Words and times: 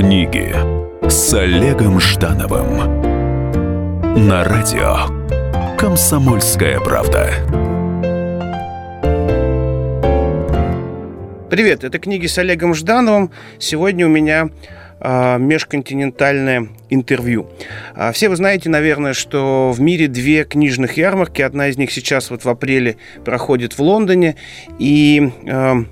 Книги 0.00 0.50
с 1.10 1.34
Олегом 1.34 2.00
Ждановым 2.00 3.02
на 4.26 4.44
радио 4.44 5.76
Комсомольская 5.76 6.80
правда. 6.80 7.34
Привет, 11.50 11.84
это 11.84 11.98
книги 11.98 12.26
с 12.26 12.38
Олегом 12.38 12.72
Ждановым. 12.72 13.30
Сегодня 13.58 14.06
у 14.06 14.08
меня 14.08 14.48
э, 15.00 15.38
межконтинентальное 15.38 16.68
интервью. 16.88 17.50
А, 17.94 18.12
все 18.12 18.30
вы 18.30 18.36
знаете, 18.36 18.70
наверное, 18.70 19.12
что 19.12 19.70
в 19.70 19.82
мире 19.82 20.08
две 20.08 20.44
книжных 20.44 20.96
ярмарки. 20.96 21.42
Одна 21.42 21.68
из 21.68 21.76
них 21.76 21.92
сейчас 21.92 22.30
вот 22.30 22.46
в 22.46 22.48
апреле 22.48 22.96
проходит 23.22 23.74
в 23.74 23.82
Лондоне. 23.82 24.36
И 24.78 25.30
Э, 25.44 25.84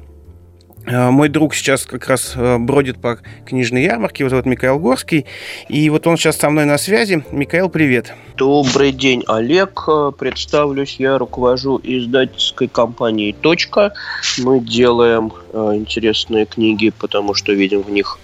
мой 0.90 1.28
друг 1.28 1.54
сейчас 1.54 1.84
как 1.86 2.06
раз 2.08 2.32
э, 2.34 2.58
бродит 2.58 3.00
по 3.00 3.18
книжной 3.44 3.82
ярмарке, 3.82 4.24
вот, 4.24 4.32
вот 4.32 4.46
Михаил 4.46 4.78
Горский, 4.78 5.26
и 5.68 5.90
вот 5.90 6.06
он 6.06 6.16
сейчас 6.16 6.36
со 6.36 6.50
мной 6.50 6.64
на 6.64 6.78
связи. 6.78 7.22
Михаил, 7.30 7.68
привет. 7.68 8.14
Добрый 8.36 8.92
день, 8.92 9.22
Олег. 9.26 9.84
Э, 9.86 10.12
представлюсь, 10.18 10.96
я 10.98 11.18
руковожу 11.18 11.80
издательской 11.82 12.68
компанией 12.68 13.32
«Точка». 13.32 13.92
Мы 14.38 14.60
делаем 14.60 15.32
интересные 15.52 16.46
книги, 16.46 16.90
потому 16.98 17.34
что 17.34 17.52
видим 17.52 17.82
в 17.82 17.90
них 17.90 18.18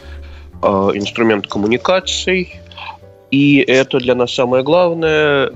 инструмент 0.63 1.47
коммуникаций. 1.47 2.61
И 3.31 3.59
это 3.59 3.99
для 3.99 4.15
нас 4.15 4.33
самое 4.33 4.63
главное. 4.63 5.51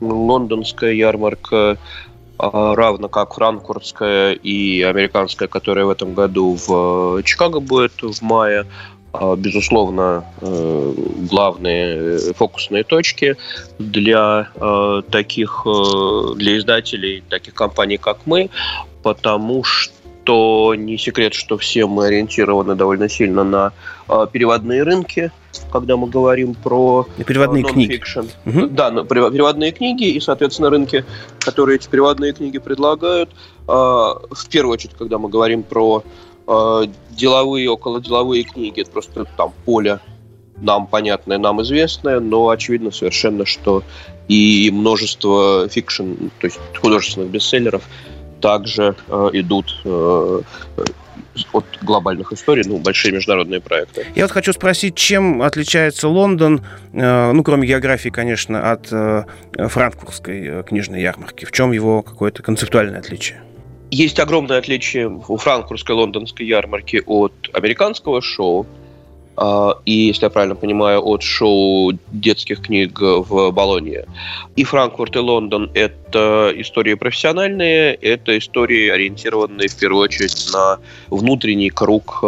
Лондонская 0.00 0.92
ярмарка 0.92 1.76
равно 2.38 3.08
как 3.08 3.34
франкфуртская 3.34 4.32
и 4.32 4.82
американская, 4.82 5.48
которая 5.48 5.84
в 5.84 5.90
этом 5.90 6.14
году 6.14 6.56
в 6.56 7.18
э, 7.18 7.22
Чикаго 7.24 7.60
будет 7.60 8.00
в 8.02 8.22
мае. 8.22 8.64
А, 9.12 9.36
безусловно, 9.36 10.24
э, 10.40 10.94
главные 11.30 11.96
э, 11.96 12.32
фокусные 12.34 12.84
точки 12.84 13.36
для 13.78 14.50
таких, 15.10 15.66
для 16.36 16.58
издателей, 16.58 17.22
таких 17.28 17.54
компаний, 17.54 17.96
как 17.96 18.18
мы, 18.26 18.50
потому 19.02 19.64
что 19.64 19.97
что 20.28 20.74
не 20.74 20.98
секрет, 20.98 21.32
что 21.32 21.56
все 21.56 21.86
мы 21.86 22.08
ориентированы 22.08 22.74
довольно 22.74 23.08
сильно 23.08 23.44
на 23.44 23.72
э, 24.08 24.26
переводные 24.30 24.82
рынки, 24.82 25.32
когда 25.72 25.96
мы 25.96 26.06
говорим 26.06 26.54
про 26.54 27.06
и 27.16 27.24
переводные 27.24 27.64
э, 27.64 27.66
книги. 27.66 28.02
Угу. 28.44 28.66
Да, 28.66 28.90
на, 28.90 29.04
переводные 29.04 29.72
книги 29.72 30.04
и, 30.04 30.20
соответственно, 30.20 30.68
рынки, 30.68 31.06
которые 31.40 31.76
эти 31.76 31.88
переводные 31.88 32.34
книги 32.34 32.58
предлагают. 32.58 33.30
Э, 33.66 33.70
в 33.70 34.48
первую 34.50 34.74
очередь, 34.74 34.96
когда 34.98 35.16
мы 35.16 35.30
говорим 35.30 35.62
про 35.62 36.04
э, 36.46 36.82
деловые, 37.08 37.70
околоделовые 37.70 38.42
книги, 38.42 38.82
это 38.82 38.90
просто 38.90 39.24
там 39.34 39.54
поле 39.64 39.98
нам 40.60 40.88
понятное, 40.88 41.38
нам 41.38 41.62
известное, 41.62 42.20
но 42.20 42.50
очевидно 42.50 42.90
совершенно, 42.90 43.46
что 43.46 43.82
и 44.26 44.70
множество 44.74 45.68
fiction, 45.70 46.28
то 46.38 46.46
есть 46.46 46.58
художественных 46.82 47.30
бестселлеров 47.30 47.82
также 48.40 48.94
э, 49.08 49.30
идут 49.32 49.80
э, 49.84 50.40
от 51.52 51.64
глобальных 51.82 52.32
историй, 52.32 52.64
ну, 52.66 52.78
большие 52.78 53.12
международные 53.12 53.60
проекты. 53.60 54.06
Я 54.14 54.24
вот 54.24 54.32
хочу 54.32 54.52
спросить, 54.52 54.94
чем 54.94 55.42
отличается 55.42 56.08
Лондон, 56.08 56.62
э, 56.92 57.32
ну, 57.32 57.42
кроме 57.42 57.66
географии, 57.66 58.08
конечно, 58.08 58.72
от 58.72 58.88
э, 58.92 59.24
франкфуртской 59.56 60.46
э, 60.46 60.62
книжной 60.62 61.02
ярмарки? 61.02 61.44
В 61.44 61.52
чем 61.52 61.72
его 61.72 62.02
какое-то 62.02 62.42
концептуальное 62.42 62.98
отличие? 62.98 63.40
Есть 63.90 64.20
огромное 64.20 64.58
отличие 64.58 65.08
у 65.08 65.36
франкфуртской 65.36 65.94
лондонской 65.94 66.46
ярмарки 66.46 67.02
от 67.06 67.32
американского 67.52 68.20
шоу. 68.20 68.66
А, 69.40 69.78
и, 69.84 69.92
если 69.92 70.24
я 70.24 70.30
правильно 70.30 70.56
понимаю, 70.56 71.00
от 71.06 71.22
шоу 71.22 71.92
детских 72.10 72.60
книг 72.62 73.00
в 73.00 73.52
Болонье. 73.52 74.06
И 74.56 74.64
Франкфурт, 74.64 75.14
и 75.14 75.20
Лондон— 75.20 75.70
это 75.74 76.52
истории 76.56 76.94
профессиональные, 76.94 77.94
это 77.94 78.36
истории, 78.36 78.88
ориентированные 78.88 79.68
в 79.68 79.76
первую 79.76 80.02
очередь 80.02 80.50
на 80.52 80.78
внутренний 81.08 81.70
круг 81.70 82.18
э, 82.22 82.26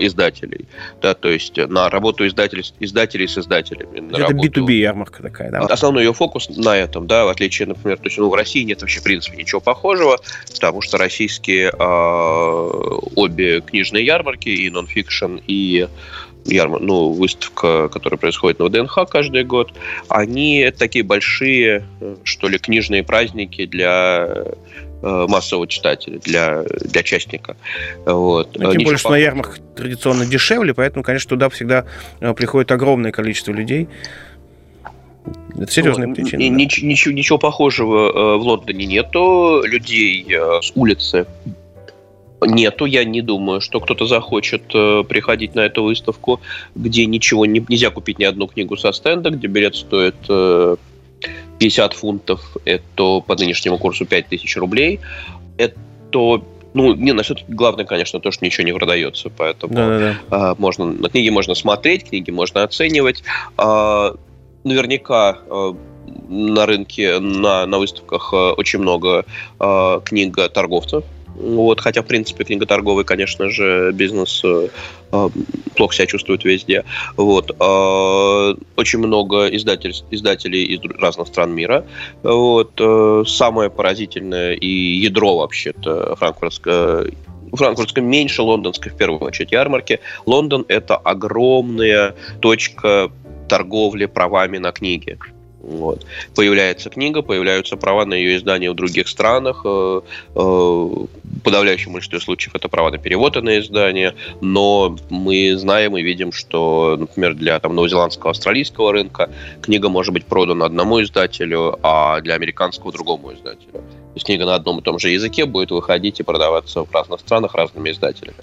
издателей. 0.00 0.64
Да, 1.00 1.14
то 1.14 1.28
есть 1.28 1.56
на 1.56 1.88
работу 1.90 2.26
издателей, 2.26 2.64
издателей 2.80 3.28
с 3.28 3.38
издателями. 3.38 4.00
На 4.00 4.16
это 4.16 4.28
работу... 4.32 4.64
B2B 4.64 4.72
ярмарка 4.72 5.22
такая, 5.22 5.52
да? 5.52 5.60
Основной 5.60 6.04
ее 6.04 6.12
фокус 6.12 6.48
на 6.48 6.76
этом, 6.76 7.06
да, 7.06 7.24
в 7.24 7.28
отличие, 7.28 7.68
например, 7.68 7.98
то 7.98 8.06
есть 8.06 8.18
ну, 8.18 8.28
в 8.28 8.34
России 8.34 8.64
нет 8.64 8.80
вообще, 8.80 8.98
в 8.98 9.04
принципе, 9.04 9.36
ничего 9.36 9.60
похожего, 9.60 10.18
потому 10.52 10.82
что 10.82 10.98
российские 10.98 11.70
э, 11.70 12.98
обе 13.14 13.60
книжные 13.60 14.04
ярмарки, 14.04 14.48
и 14.48 14.68
нонфикшн, 14.70 15.36
и 15.46 15.86
ярмар, 16.50 16.80
ну, 16.80 17.12
выставка, 17.12 17.88
которая 17.88 18.18
происходит 18.18 18.58
на 18.58 18.66
ВДНХ 18.66 18.98
каждый 19.10 19.44
год, 19.44 19.72
они 20.08 20.70
такие 20.76 21.04
большие, 21.04 21.84
э, 22.00 22.16
что 22.24 22.48
ли, 22.48 22.58
книжные 22.58 23.02
праздники 23.02 23.66
для 23.66 24.26
э, 25.02 25.26
массового 25.28 25.66
читателя, 25.66 26.18
для, 26.18 26.62
для 26.62 27.02
частника. 27.02 27.56
Вот. 28.04 28.56
Ну, 28.58 28.72
тем 28.72 28.82
более, 28.84 28.98
что 28.98 29.10
на 29.10 29.16
ярмарках 29.16 29.58
традиционно 29.76 30.26
дешевле, 30.26 30.74
поэтому, 30.74 31.02
конечно, 31.02 31.28
туда 31.28 31.48
всегда 31.48 31.84
э, 32.20 32.34
приходит 32.34 32.72
огромное 32.72 33.12
количество 33.12 33.52
людей. 33.52 33.88
Это 35.56 35.70
серьезная 35.70 36.06
ну, 36.06 36.14
причина. 36.14 36.38
Да? 36.38 36.48
Ничего, 36.48 37.12
ничего 37.12 37.38
похожего 37.38 38.38
в 38.38 38.42
Лондоне 38.42 38.86
нету. 38.86 39.62
Людей 39.64 40.26
с 40.62 40.72
улицы 40.74 41.26
Нету, 42.40 42.84
я 42.84 43.04
не 43.04 43.20
думаю, 43.20 43.60
что 43.60 43.80
кто-то 43.80 44.06
захочет 44.06 44.62
э, 44.74 45.02
приходить 45.08 45.54
на 45.54 45.60
эту 45.60 45.82
выставку, 45.82 46.40
где 46.74 47.06
ничего 47.06 47.46
не, 47.46 47.64
нельзя 47.68 47.90
купить 47.90 48.18
ни 48.18 48.24
одну 48.24 48.46
книгу 48.46 48.76
со 48.76 48.92
стенда, 48.92 49.30
где 49.30 49.48
билет 49.48 49.74
стоит 49.74 50.14
э, 50.28 50.76
50 51.58 51.94
фунтов, 51.94 52.56
это 52.64 53.20
по 53.20 53.34
нынешнему 53.34 53.78
курсу 53.78 54.06
5000 54.06 54.56
рублей. 54.56 55.00
Это 55.56 55.76
ну, 56.74 56.94
не, 56.94 57.12
насчет 57.12 57.44
главное, 57.48 57.84
конечно, 57.84 58.20
то, 58.20 58.30
что 58.30 58.44
ничего 58.44 58.64
не 58.64 58.72
продается, 58.72 59.30
поэтому 59.30 59.74
Э, 60.30 60.54
можно 60.58 60.84
на 60.84 61.08
книги 61.08 61.30
можно 61.30 61.54
смотреть, 61.54 62.08
книги 62.08 62.30
можно 62.30 62.62
оценивать. 62.62 63.24
Э, 63.56 64.14
наверняка 64.64 65.38
э, 65.48 65.72
на 66.28 66.66
рынке, 66.66 67.18
на, 67.18 67.66
на 67.66 67.78
выставках 67.78 68.32
э, 68.32 68.36
очень 68.36 68.78
много 68.78 69.24
э, 69.58 70.00
книг 70.04 70.36
торговцев, 70.52 71.04
вот, 71.38 71.80
хотя, 71.80 72.02
в 72.02 72.06
принципе, 72.06 72.44
книготорговый, 72.44 73.04
конечно 73.04 73.48
же, 73.48 73.92
бизнес 73.92 74.42
э, 74.44 74.68
э, 75.12 75.28
плохо 75.76 75.94
себя 75.94 76.06
чувствует 76.06 76.44
везде. 76.44 76.84
Вот. 77.16 77.50
Э, 77.50 78.54
очень 78.76 78.98
много 78.98 79.46
издатель, 79.48 79.94
издателей 80.10 80.64
из 80.64 80.80
разных 81.00 81.28
стран 81.28 81.54
мира. 81.54 81.84
Вот. 82.22 82.72
Э, 82.80 83.22
самое 83.26 83.70
поразительное 83.70 84.54
и 84.54 84.66
ядро 84.66 85.38
вообще-то 85.38 86.16
франкфуртское 86.16 87.12
Франкфуртская 87.52 88.04
меньше 88.04 88.42
лондонской, 88.42 88.92
в 88.92 88.96
первую 88.96 89.22
очередь, 89.22 89.52
ярмарки. 89.52 90.00
Лондон– 90.26 90.66
это 90.68 90.96
огромная 90.96 92.14
точка 92.40 93.10
торговли 93.48 94.04
правами 94.04 94.58
на 94.58 94.70
книги. 94.70 95.18
Вот. 95.68 96.06
Появляется 96.34 96.88
книга, 96.88 97.20
появляются 97.20 97.76
права 97.76 98.06
на 98.06 98.14
ее 98.14 98.38
издание 98.38 98.70
в 98.70 98.74
других 98.74 99.06
странах. 99.06 99.62
Э, 99.64 100.00
э, 100.34 100.40
в 100.40 101.08
подавляющем 101.44 101.92
большинстве 101.92 102.20
случаев 102.20 102.54
это 102.54 102.68
права 102.68 102.90
на 102.90 102.96
перевод 102.96 103.36
и 103.36 103.42
на 103.42 103.58
издание. 103.58 104.14
Но 104.40 104.96
мы 105.10 105.56
знаем 105.56 105.96
и 105.98 106.02
видим, 106.02 106.32
что, 106.32 106.96
например, 106.98 107.34
для 107.34 107.60
там, 107.60 107.74
новозеландского, 107.74 108.30
австралийского 108.30 108.92
рынка 108.92 109.30
книга 109.60 109.90
может 109.90 110.14
быть 110.14 110.24
продана 110.24 110.64
одному 110.64 111.02
издателю, 111.02 111.78
а 111.82 112.20
для 112.22 112.34
американского 112.34 112.90
другому 112.90 113.34
издателю. 113.34 113.72
То 113.72 114.14
есть 114.14 114.24
книга 114.24 114.46
на 114.46 114.54
одном 114.54 114.78
и 114.78 114.82
том 114.82 114.98
же 114.98 115.10
языке 115.10 115.44
будет 115.44 115.70
выходить 115.70 116.18
и 116.18 116.22
продаваться 116.22 116.84
в 116.84 116.92
разных 116.92 117.20
странах 117.20 117.54
разными 117.54 117.90
издателями. 117.90 118.38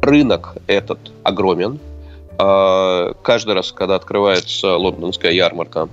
Рынок 0.00 0.56
этот 0.66 0.98
огромен. 1.22 1.78
Э, 2.38 3.12
каждый 3.22 3.54
раз, 3.54 3.72
когда 3.72 3.96
открывается 3.96 4.74
лондонская 4.76 5.32
ярмарка, 5.32 5.90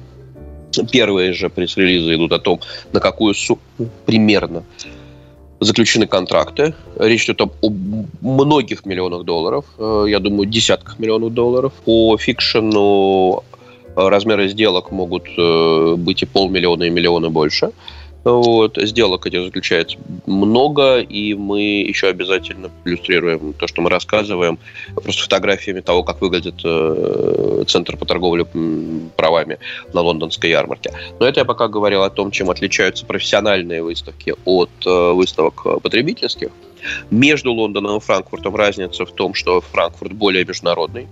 Первые 0.91 1.33
же 1.33 1.49
пресс-релизы 1.49 2.15
идут 2.15 2.31
о 2.31 2.39
том, 2.39 2.59
на 2.93 2.99
какую 2.99 3.33
сумму 3.33 3.61
примерно 4.05 4.63
заключены 5.59 6.07
контракты. 6.07 6.73
Речь 6.97 7.25
идет 7.25 7.41
о 7.41 7.49
многих 8.21 8.85
миллионах 8.85 9.23
долларов, 9.23 9.65
э, 9.77 10.05
я 10.07 10.19
думаю, 10.19 10.45
десятках 10.45 10.99
миллионов 10.99 11.33
долларов. 11.33 11.73
По 11.85 12.17
фикшену 12.17 13.43
э, 13.95 14.07
размеры 14.07 14.47
сделок 14.47 14.91
могут 14.91 15.27
э, 15.37 15.95
быть 15.97 16.23
и 16.23 16.25
полмиллиона, 16.25 16.83
и 16.83 16.89
миллионы 16.89 17.29
больше. 17.29 17.71
Вот, 18.23 18.77
сделок 18.77 19.25
этих 19.25 19.43
заключается 19.43 19.97
много, 20.25 20.99
и 20.99 21.33
мы 21.33 21.61
еще 21.61 22.07
обязательно 22.07 22.69
иллюстрируем 22.83 23.53
то, 23.53 23.65
что 23.67 23.81
мы 23.81 23.89
рассказываем, 23.89 24.59
просто 24.93 25.23
фотографиями 25.23 25.79
того, 25.79 26.03
как 26.03 26.19
выглядит 26.19 26.55
э, 26.65 27.63
центр 27.67 27.95
по 27.95 28.05
торговле 28.05 28.45
правами 29.15 29.59
на 29.93 30.01
лондонской 30.01 30.49
ярмарке. 30.49 30.91
Но 31.19 31.27
это 31.27 31.39
я 31.39 31.45
пока 31.45 31.69
говорил 31.69 32.03
о 32.03 32.09
том, 32.09 32.31
чем 32.31 32.49
отличаются 32.49 33.05
профессиональные 33.05 33.81
выставки 33.81 34.35
от 34.43 34.69
э, 34.85 35.11
выставок 35.13 35.81
потребительских. 35.81 36.49
Между 37.11 37.53
Лондоном 37.53 37.97
и 37.97 37.99
Франкфуртом 37.99 38.55
разница 38.55 39.05
в 39.05 39.11
том, 39.11 39.33
что 39.33 39.61
Франкфурт 39.61 40.13
более 40.13 40.45
международный, 40.45 41.07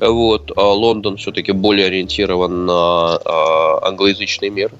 Вот, 0.00 0.52
а 0.56 0.72
Лондон 0.72 1.16
все-таки 1.16 1.52
более 1.52 1.86
ориентирован 1.86 2.66
на 2.66 3.16
а, 3.16 3.88
англоязычный 3.88 4.50
мир. 4.50 4.72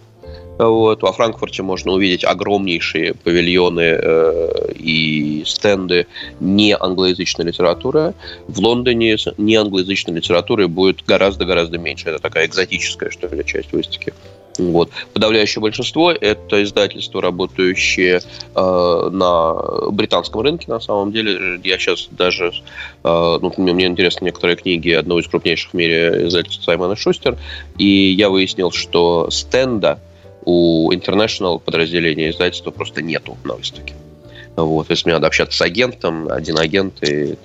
Вот. 0.58 1.02
Во 1.02 1.12
Франкфурте 1.12 1.62
можно 1.62 1.92
увидеть 1.92 2.24
огромнейшие 2.24 3.14
павильоны 3.14 3.80
э, 3.80 4.72
и 4.74 5.42
стенды 5.44 6.06
не 6.40 6.74
англоязычной 6.78 7.46
литературы. 7.46 8.14
В 8.48 8.58
Лондоне 8.60 9.16
не 9.36 9.56
англоязычной 9.56 10.14
литературы 10.14 10.68
будет 10.68 11.04
гораздо-гораздо 11.04 11.78
меньше. 11.78 12.08
Это 12.08 12.20
такая 12.20 12.46
экзотическая, 12.46 13.10
что 13.10 13.28
ли, 13.28 13.44
часть 13.44 13.72
выставки. 13.72 14.14
Вот. 14.58 14.90
Подавляющее 15.12 15.60
большинство 15.60 16.12
это 16.12 16.62
издательства, 16.62 17.20
работающие 17.20 18.20
э, 18.54 19.08
на 19.12 19.90
британском 19.90 20.40
рынке, 20.40 20.66
на 20.68 20.80
самом 20.80 21.12
деле. 21.12 21.60
Я 21.62 21.78
сейчас 21.78 22.08
даже... 22.10 22.52
Э, 23.04 23.38
ну, 23.40 23.52
мне 23.58 23.86
интересны 23.86 24.26
некоторые 24.26 24.56
книги 24.56 24.90
одного 24.90 25.20
из 25.20 25.28
крупнейших 25.28 25.72
в 25.72 25.74
мире 25.74 26.26
издательств 26.26 26.64
Саймона 26.64 26.96
Шустер, 26.96 27.36
и 27.76 27.86
я 27.86 28.30
выяснил, 28.30 28.70
что 28.70 29.28
стенда 29.30 30.00
у 30.46 30.90
International 30.92 31.58
подразделения 31.60 32.30
издательства 32.30 32.70
просто 32.70 33.02
нету 33.02 33.36
на 33.44 33.54
выставке. 33.54 33.94
Вот, 34.56 34.88
если 34.88 35.08
мне 35.08 35.14
надо 35.14 35.26
общаться 35.26 35.58
с 35.58 35.60
агентом, 35.60 36.28
один 36.30 36.58
агент 36.58 37.02
и 37.02 37.36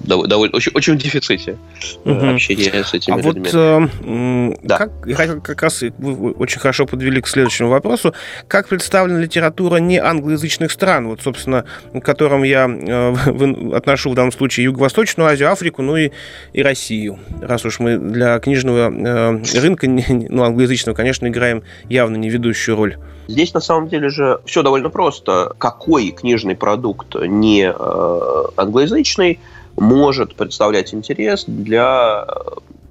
довольно, 0.00 0.56
очень, 0.56 0.72
очень 0.74 0.94
в 0.94 0.98
дефиците 0.98 1.58
угу. 2.04 2.26
общения 2.26 2.84
с 2.84 2.94
этими 2.94 3.14
а 3.14 3.22
людьми. 3.22 3.48
Вот, 3.52 3.54
э, 3.54 4.56
да. 4.62 4.78
как, 4.78 5.00
как, 5.02 5.42
как 5.42 5.62
раз 5.62 5.82
вы 5.98 6.32
очень 6.32 6.60
хорошо 6.60 6.86
подвели 6.86 7.20
к 7.20 7.28
следующему 7.28 7.68
вопросу. 7.68 8.14
Как 8.48 8.68
представлена 8.68 9.20
литература 9.20 9.76
не 9.76 9.98
англоязычных 9.98 10.70
стран, 10.70 11.08
вот, 11.08 11.22
собственно, 11.22 11.64
к 11.92 12.00
которым 12.00 12.42
я 12.42 12.68
э, 12.68 13.74
отношу 13.74 14.10
в 14.10 14.14
данном 14.14 14.32
случае 14.32 14.64
Юго-Восточную 14.64 15.28
Азию, 15.28 15.50
Африку, 15.50 15.82
ну 15.82 15.96
и, 15.96 16.10
и 16.52 16.62
Россию, 16.62 17.18
раз 17.40 17.64
уж 17.64 17.78
мы 17.78 17.98
для 17.98 18.38
книжного 18.38 18.90
э, 18.90 19.60
рынка, 19.60 19.86
ну, 19.88 20.44
англоязычного, 20.44 20.94
конечно, 20.94 21.26
играем 21.26 21.62
явно 21.88 22.16
не 22.16 22.30
ведущую 22.30 22.76
роль. 22.76 22.96
Здесь 23.28 23.52
на 23.54 23.60
самом 23.60 23.88
деле 23.88 24.08
же 24.08 24.40
все 24.44 24.62
довольно 24.62 24.90
просто. 24.90 25.54
Какой 25.58 26.10
книжный 26.10 26.54
продукт 26.54 27.16
не 27.16 27.72
э, 27.76 28.44
англоязычный 28.56 29.40
может 29.76 30.36
представлять 30.36 30.94
интерес 30.94 31.44
для 31.46 32.24
э, 32.28 32.32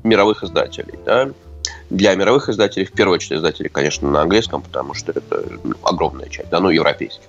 мировых 0.04 0.44
издателей? 0.44 1.00
Да? 1.06 1.30
Для 1.90 2.16
мировых 2.16 2.50
издателей, 2.50 2.86
в 2.86 2.92
первую 2.92 3.16
очередь 3.16 3.40
издателей, 3.40 3.70
конечно, 3.70 4.10
на 4.10 4.22
английском, 4.22 4.62
потому 4.62 4.94
что 4.94 5.12
это 5.12 5.44
ну, 5.64 5.76
огромная 5.84 6.28
часть, 6.28 6.50
да, 6.50 6.60
ну, 6.60 6.70
европейских. 6.70 7.24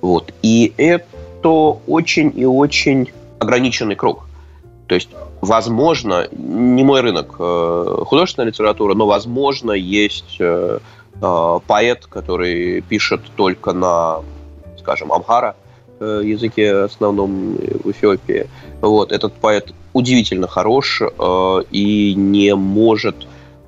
Вот. 0.00 0.32
И 0.42 0.72
это 0.76 1.48
очень 1.48 2.32
и 2.34 2.46
очень 2.46 3.12
ограниченный 3.38 3.96
круг. 3.96 4.26
То 4.86 4.94
есть, 4.94 5.10
возможно, 5.40 6.28
не 6.32 6.84
мой 6.84 7.02
рынок 7.02 7.34
э, 7.38 8.02
художественная 8.06 8.48
литература, 8.48 8.94
но, 8.94 9.06
возможно, 9.06 9.72
есть 9.72 10.40
Э, 11.22 11.60
поэт, 11.66 12.06
который 12.06 12.82
пишет 12.82 13.22
только 13.36 13.72
на, 13.72 14.22
скажем, 14.78 15.12
амхара 15.12 15.56
э, 15.98 16.20
языке 16.24 16.74
основном 16.74 17.56
в 17.56 17.90
Эфиопии. 17.90 18.48
Вот, 18.82 19.12
этот 19.12 19.32
поэт 19.34 19.72
удивительно 19.92 20.46
хорош 20.46 21.00
э, 21.00 21.58
и 21.70 22.14
не 22.14 22.54
может 22.54 23.16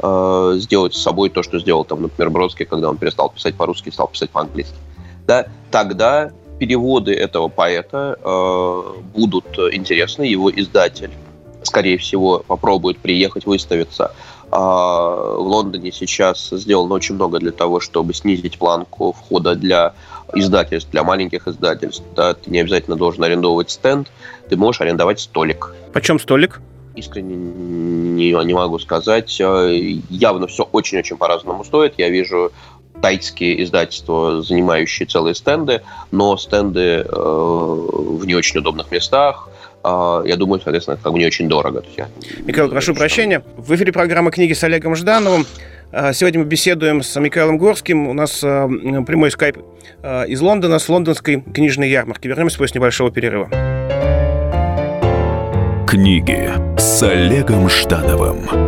сделать 0.01 0.95
с 0.95 1.03
собой 1.03 1.29
то, 1.29 1.43
что 1.43 1.59
сделал, 1.59 1.85
там, 1.85 2.03
например, 2.03 2.31
Бродский, 2.31 2.65
когда 2.65 2.89
он 2.89 2.99
перестал 2.99 3.31
писать 3.31 3.57
по-русски 3.57 3.91
стал 3.91 4.07
писать 4.07 4.31
по-английски. 4.31 4.77
Да? 5.27 5.47
Тогда 5.73 6.31
переводы 6.61 7.15
этого 7.15 7.49
поэта 7.49 8.17
э, 8.23 8.83
будут 9.13 9.59
интересны, 9.73 10.23
его 10.23 10.53
издатель, 10.53 11.11
скорее 11.65 11.99
всего, 11.99 12.45
попробует 12.47 12.99
приехать, 12.99 13.45
выставиться 13.45 14.13
в 14.51 15.37
Лондоне 15.41 15.93
сейчас 15.93 16.49
сделано 16.51 16.95
очень 16.95 17.17
много 17.17 17.39
для 17.39 17.53
того, 17.53 17.81
чтобы 17.81 18.15
снизить 18.15 18.59
планку 18.59 19.13
входа 19.13 19.55
для 19.55 19.95
издательств, 20.35 20.91
для 20.91 21.05
маленьких 21.05 21.47
издательств. 21.49 22.05
Да, 22.15 22.35
ты 22.35 22.51
не 22.51 22.61
обязательно 22.61 22.97
должен 22.97 23.25
арендовать 23.25 23.71
стенд, 23.71 24.09
ты 24.49 24.57
можешь 24.57 24.81
арендовать 24.81 25.21
столик. 25.21 25.75
Почем 25.93 26.19
столик? 26.19 26.61
Искренне 26.95 27.37
не, 27.37 28.33
не 28.45 28.55
могу 28.55 28.79
сказать. 28.79 29.39
А, 29.41 29.69
явно 29.69 30.47
все 30.47 30.65
очень-очень 30.65 31.17
по-разному 31.17 31.65
стоит. 31.65 31.95
Я 31.99 32.09
вижу 32.09 32.53
тайские 33.01 33.63
издательства, 33.63 34.43
занимающие 34.43 35.07
целые 35.07 35.35
стенды, 35.35 35.83
но 36.11 36.37
стенды 36.37 36.81
э, 36.81 37.07
в 37.09 38.27
не 38.27 38.35
очень 38.35 38.59
удобных 38.59 38.91
местах, 38.91 39.49
а, 39.49 39.58
я 40.25 40.37
думаю, 40.37 40.61
соответственно, 40.61 40.95
это 40.95 41.05
как 41.05 41.13
бы 41.13 41.19
не 41.19 41.27
очень 41.27 41.49
дорого. 41.49 41.83
Я... 41.97 42.09
Михаил, 42.45 42.69
прошу 42.69 42.95
прощения. 42.95 43.43
В 43.57 43.75
эфире 43.75 43.93
программа 43.93 44.31
«Книги» 44.31 44.53
с 44.53 44.63
Олегом 44.65 44.95
Ждановым. 44.95 45.47
А, 45.91 46.13
сегодня 46.13 46.41
мы 46.41 46.47
беседуем 46.47 47.03
с 47.03 47.19
Михаилом 47.19 47.59
Горским. 47.59 48.09
У 48.09 48.13
нас 48.13 48.43
а, 48.45 48.69
прямой 49.07 49.31
скайп 49.31 49.59
из 50.03 50.41
Лондона, 50.41 50.79
с 50.79 50.89
лондонской 50.89 51.41
книжной 51.41 51.91
ярмарки. 51.91 52.29
Вернемся 52.29 52.59
после 52.59 52.79
небольшого 52.79 53.11
перерыва. 53.11 53.49
Книги 55.89 56.51
с 56.79 57.03
Олегом 57.03 57.69
Ждановым. 57.69 58.68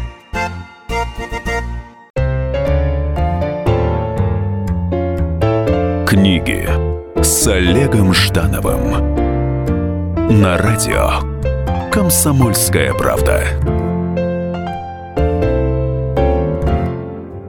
Книги 6.11 6.67
с 7.23 7.47
Олегом 7.47 8.13
Ждановым 8.13 9.15
на 10.41 10.57
радио 10.57 11.89
Комсомольская 11.89 12.93
правда. 12.93 13.45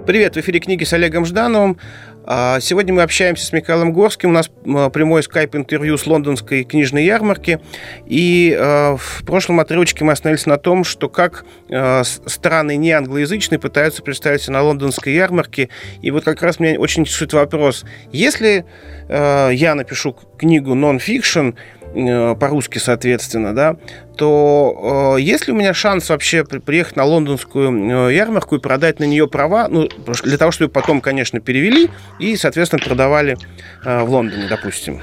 Привет, 0.06 0.36
в 0.36 0.38
эфире 0.38 0.60
книги 0.60 0.84
с 0.84 0.92
Олегом 0.92 1.26
Ждановым. 1.26 1.76
А, 2.24 2.60
сегодня 2.60 2.94
мы 2.94 3.02
общаемся 3.02 3.44
с 3.44 3.52
Михаилом 3.52 3.92
Горским. 3.92 4.30
У 4.30 4.32
нас 4.32 4.50
а, 4.66 4.90
прямой 4.90 5.22
скайп-интервью 5.22 5.98
с 5.98 6.06
лондонской 6.06 6.62
книжной 6.64 7.04
ярмарки. 7.04 7.60
И 8.06 8.56
а, 8.58 8.96
в 8.96 9.24
прошлом 9.24 9.60
отрывочке 9.60 10.04
мы 10.04 10.12
остановились 10.12 10.46
на 10.46 10.56
том, 10.56 10.84
что 10.84 11.08
как 11.08 11.44
страны 11.92 12.76
не 12.76 12.92
англоязычные 12.92 13.58
пытаются 13.58 14.02
представить 14.02 14.46
на 14.48 14.62
лондонской 14.62 15.12
ярмарке. 15.12 15.68
И 16.00 16.10
вот 16.10 16.24
как 16.24 16.42
раз 16.42 16.60
меня 16.60 16.78
очень 16.78 17.02
интересует 17.02 17.32
вопрос. 17.32 17.84
Если 18.12 18.64
я 19.08 19.74
напишу 19.74 20.16
книгу 20.38 20.74
нон-фикшн, 20.74 21.50
по-русски, 21.92 22.78
соответственно, 22.78 23.54
да, 23.54 23.76
то 24.16 25.16
э, 25.16 25.20
есть 25.20 25.46
ли 25.46 25.52
у 25.52 25.56
меня 25.56 25.74
шанс 25.74 26.08
вообще 26.08 26.44
приехать 26.44 26.96
на 26.96 27.04
лондонскую 27.04 28.08
э, 28.08 28.14
ярмарку 28.14 28.56
и 28.56 28.58
продать 28.58 28.98
на 29.00 29.04
нее 29.04 29.28
права, 29.28 29.68
ну, 29.68 29.88
для 30.22 30.38
того, 30.38 30.52
чтобы 30.52 30.70
потом, 30.70 31.00
конечно, 31.00 31.40
перевели 31.40 31.90
и, 32.18 32.36
соответственно, 32.36 32.82
продавали 32.82 33.36
э, 33.84 34.02
в 34.04 34.10
Лондоне, 34.10 34.46
допустим? 34.48 35.00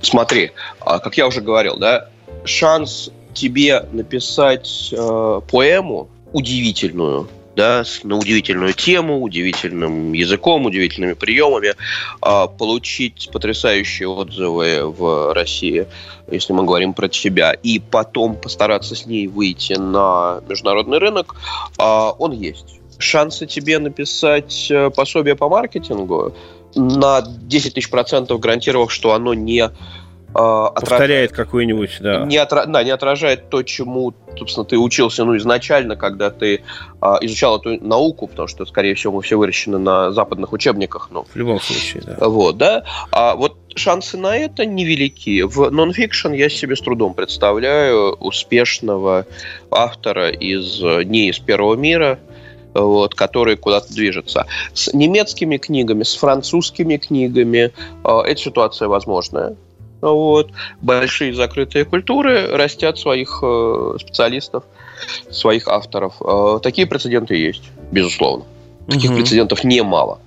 Смотри, 0.00 0.52
а, 0.80 0.98
как 0.98 1.16
я 1.16 1.26
уже 1.26 1.40
говорил, 1.40 1.76
да, 1.76 2.08
шанс 2.44 3.10
тебе 3.34 3.84
написать 3.92 4.92
э, 4.92 5.40
поэму 5.50 6.08
удивительную, 6.32 7.28
да, 7.58 7.82
на 8.04 8.16
удивительную 8.16 8.72
тему, 8.72 9.20
удивительным 9.20 10.12
языком, 10.12 10.64
удивительными 10.66 11.14
приемами, 11.14 11.74
а, 12.20 12.46
получить 12.46 13.30
потрясающие 13.32 14.08
отзывы 14.08 14.84
в 14.84 15.34
России, 15.34 15.88
если 16.30 16.52
мы 16.52 16.64
говорим 16.64 16.94
про 16.94 17.08
тебя, 17.08 17.52
и 17.52 17.80
потом 17.80 18.36
постараться 18.36 18.94
с 18.94 19.06
ней 19.06 19.26
выйти 19.26 19.72
на 19.72 20.40
международный 20.48 20.98
рынок, 20.98 21.34
а, 21.78 22.12
он 22.12 22.30
есть. 22.30 22.78
Шансы 23.00 23.46
тебе 23.46 23.80
написать 23.80 24.68
э, 24.70 24.90
пособие 24.90 25.34
по 25.34 25.48
маркетингу 25.48 26.34
на 26.76 27.22
10 27.22 27.74
тысяч 27.74 27.90
процентов 27.90 28.38
гарантировав, 28.38 28.92
что 28.92 29.14
оно 29.14 29.34
не 29.34 29.68
а, 30.34 30.70
повторяет 30.70 31.32
какую-нибудь, 31.32 31.98
да. 32.00 32.24
Не, 32.24 32.36
отра... 32.36 32.66
да, 32.66 32.82
не 32.82 32.90
отражает 32.90 33.48
то, 33.48 33.62
чему, 33.62 34.14
собственно, 34.38 34.64
ты 34.64 34.76
учился 34.78 35.24
ну, 35.24 35.36
изначально, 35.36 35.96
когда 35.96 36.30
ты 36.30 36.62
а, 37.00 37.18
изучал 37.22 37.58
эту 37.58 37.82
науку, 37.84 38.26
потому 38.26 38.46
что, 38.48 38.66
скорее 38.66 38.94
всего, 38.94 39.14
мы 39.14 39.22
все 39.22 39.36
выращены 39.36 39.78
на 39.78 40.12
западных 40.12 40.52
учебниках. 40.52 41.08
Ну. 41.10 41.24
В 41.24 41.36
любом 41.36 41.60
случае, 41.60 42.02
да. 42.04 42.28
Вот, 42.28 42.58
да. 42.58 42.84
А 43.10 43.34
вот 43.34 43.56
шансы 43.74 44.18
на 44.18 44.36
это 44.36 44.66
невелики. 44.66 45.42
В 45.42 45.70
нонфикшн 45.70 46.32
я 46.32 46.48
себе 46.48 46.76
с 46.76 46.80
трудом 46.80 47.14
представляю 47.14 48.12
успешного 48.14 49.26
автора 49.70 50.30
из 50.30 50.80
«Дней 51.04 51.30
из 51.30 51.38
первого 51.38 51.74
мира», 51.74 52.18
вот, 52.74 53.14
которые 53.14 53.56
куда-то 53.56 53.92
движутся. 53.92 54.46
С 54.74 54.92
немецкими 54.92 55.56
книгами, 55.56 56.02
с 56.02 56.14
французскими 56.14 56.96
книгами 56.96 57.72
э, 58.04 58.18
эта 58.26 58.40
ситуация 58.40 58.88
возможная. 58.88 59.56
Вот. 60.00 60.50
Большие 60.80 61.34
закрытые 61.34 61.84
культуры 61.84 62.48
растят 62.56 62.98
своих 62.98 63.40
э, 63.42 63.96
специалистов, 64.00 64.64
своих 65.30 65.68
авторов. 65.68 66.14
Э, 66.20 66.60
такие 66.62 66.86
прецеденты 66.86 67.34
есть, 67.36 67.64
безусловно. 67.90 68.44
Таких 68.88 69.10
угу. 69.10 69.18
прецедентов 69.18 69.64
немало. 69.64 70.20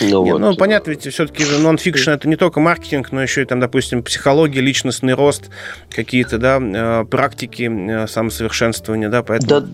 Ну, 0.00 0.24
Нет, 0.24 0.32
вот. 0.32 0.40
ну, 0.40 0.56
понятно, 0.56 0.90
ведь 0.90 1.06
все-таки 1.06 1.44
же 1.44 1.58
нон-фикшн 1.58 2.10
это 2.10 2.28
не 2.28 2.36
только 2.36 2.58
маркетинг, 2.58 3.12
но 3.12 3.22
еще 3.22 3.42
и 3.42 3.44
там, 3.44 3.60
допустим, 3.60 4.02
психология, 4.02 4.60
личностный 4.60 5.14
рост, 5.14 5.50
какие-то, 5.88 6.38
да, 6.38 6.58
э, 6.60 7.04
практики 7.04 8.06
самосовершенствования, 8.08 9.08
да, 9.08 9.22
поэтому... 9.22 9.60
Да, 9.60 9.66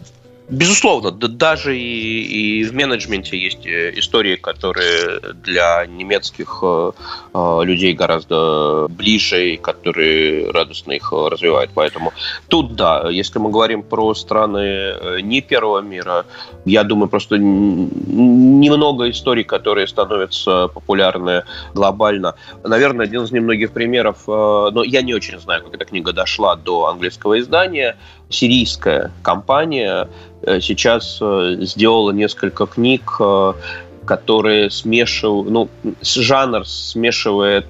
Безусловно, 0.51 1.13
да, 1.13 1.29
даже 1.29 1.79
и, 1.79 2.61
и 2.61 2.65
в 2.65 2.75
менеджменте 2.75 3.39
есть 3.39 3.65
э, 3.67 3.93
истории, 3.97 4.35
которые 4.35 5.21
для 5.45 5.87
немецких 5.87 6.59
э, 6.63 6.91
э, 7.33 7.61
людей 7.63 7.93
гораздо 7.93 8.89
ближе 8.89 9.53
и 9.53 9.57
которые 9.57 10.51
радостно 10.51 10.93
их 10.93 11.13
развивают. 11.13 11.71
Поэтому 11.73 12.13
тут 12.49 12.75
да, 12.75 13.09
если 13.11 13.39
мы 13.39 13.51
говорим 13.51 13.85
про 13.85 14.13
страны 14.15 14.59
э, 14.59 15.21
не 15.23 15.41
первого 15.41 15.83
мира, 15.83 16.27
я 16.65 16.83
думаю, 16.83 17.09
просто 17.09 17.39
немного 17.39 19.09
историй, 19.09 19.45
которые 19.45 19.87
становятся 19.87 20.67
популярны 20.67 21.45
глобально. 21.75 22.35
Наверное, 22.65 23.07
один 23.07 23.23
из 23.23 23.31
немногих 23.31 23.71
примеров, 23.71 24.25
э, 24.27 24.71
но 24.73 24.83
я 24.83 25.03
не 25.03 25.15
очень 25.15 25.39
знаю, 25.39 25.63
как 25.63 25.75
эта 25.75 25.85
книга 25.85 26.13
дошла 26.13 26.57
до 26.57 26.87
английского 26.87 27.39
издания, 27.39 27.97
сирийская 28.31 29.11
компания 29.23 30.09
э, 30.43 30.61
сейчас 30.61 31.19
э, 31.21 31.57
сделала 31.61 32.13
несколько 32.13 32.67
книг, 32.67 33.17
э, 33.21 33.53
которые 34.07 34.71
смешивают, 34.71 35.51
ну, 35.51 35.69
жанр 36.03 36.67
смешивает 36.67 37.67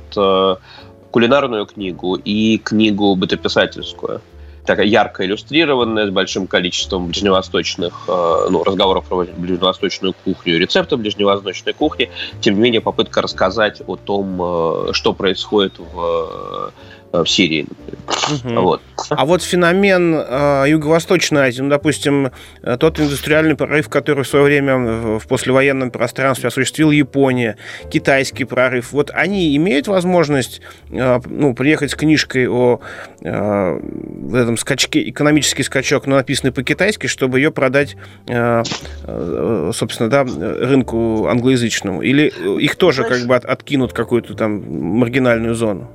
кулинарную 1.11 1.67
книгу 1.67 2.14
и 2.14 2.57
книгу 2.59 3.14
бытописательскую. 3.14 4.23
Такая 4.64 4.87
ярко 4.87 5.26
иллюстрированная, 5.26 6.07
с 6.07 6.11
большим 6.11 6.47
количеством 6.47 7.09
ближневосточных, 7.09 8.05
ну, 8.07 8.62
разговоров 8.62 9.07
про 9.07 9.25
ближневосточную 9.25 10.14
кухню, 10.25 10.59
рецептов 10.59 11.00
ближневосточной 11.00 11.75
кухни. 11.75 12.11
Тем 12.40 12.55
не 12.55 12.61
менее, 12.61 12.81
попытка 12.81 13.21
рассказать 13.21 13.83
о 13.87 13.97
том, 13.97 14.93
что 14.93 15.12
происходит 15.12 15.79
в 15.79 16.73
в 17.12 17.26
Сирии, 17.26 17.67
например. 17.69 18.00
Угу. 18.45 18.61
Вот. 18.62 18.83
А 19.11 19.25
вот 19.25 19.43
феномен 19.43 20.14
э, 20.14 20.64
Юго-Восточной 20.69 21.49
Азии, 21.49 21.62
ну, 21.62 21.69
допустим, 21.69 22.31
э, 22.62 22.76
тот 22.79 23.00
индустриальный 23.00 23.57
прорыв, 23.57 23.88
который 23.88 24.25
в 24.25 24.29
свое 24.29 24.45
время 24.45 24.76
в 25.19 25.26
послевоенном 25.26 25.90
пространстве 25.90 26.49
осуществил 26.49 26.90
Япония, 26.90 27.57
китайский 27.90 28.45
прорыв, 28.45 28.93
вот 28.93 29.11
они 29.12 29.57
имеют 29.57 29.88
возможность 29.88 30.61
э, 30.90 31.21
ну, 31.26 31.55
приехать 31.55 31.90
с 31.90 31.95
книжкой 31.95 32.49
о 32.49 32.81
э, 33.23 33.81
в 33.81 34.35
этом 34.35 34.57
скачке, 34.57 35.09
экономический 35.09 35.62
скачок, 35.62 36.07
но 36.07 36.17
написанный 36.17 36.52
по-китайски, 36.52 37.07
чтобы 37.07 37.38
ее 37.38 37.50
продать, 37.50 37.97
э, 38.29 38.62
э, 39.05 39.71
собственно, 39.75 40.09
да, 40.09 40.25
рынку 40.25 41.26
англоязычному? 41.26 42.02
Или 42.02 42.33
их 42.61 42.76
тоже 42.76 43.05
как 43.05 43.23
бы 43.26 43.35
от, 43.35 43.45
откинут 43.45 43.93
какую-то 43.93 44.35
там 44.35 44.62
маргинальную 44.99 45.55
зону? 45.55 45.90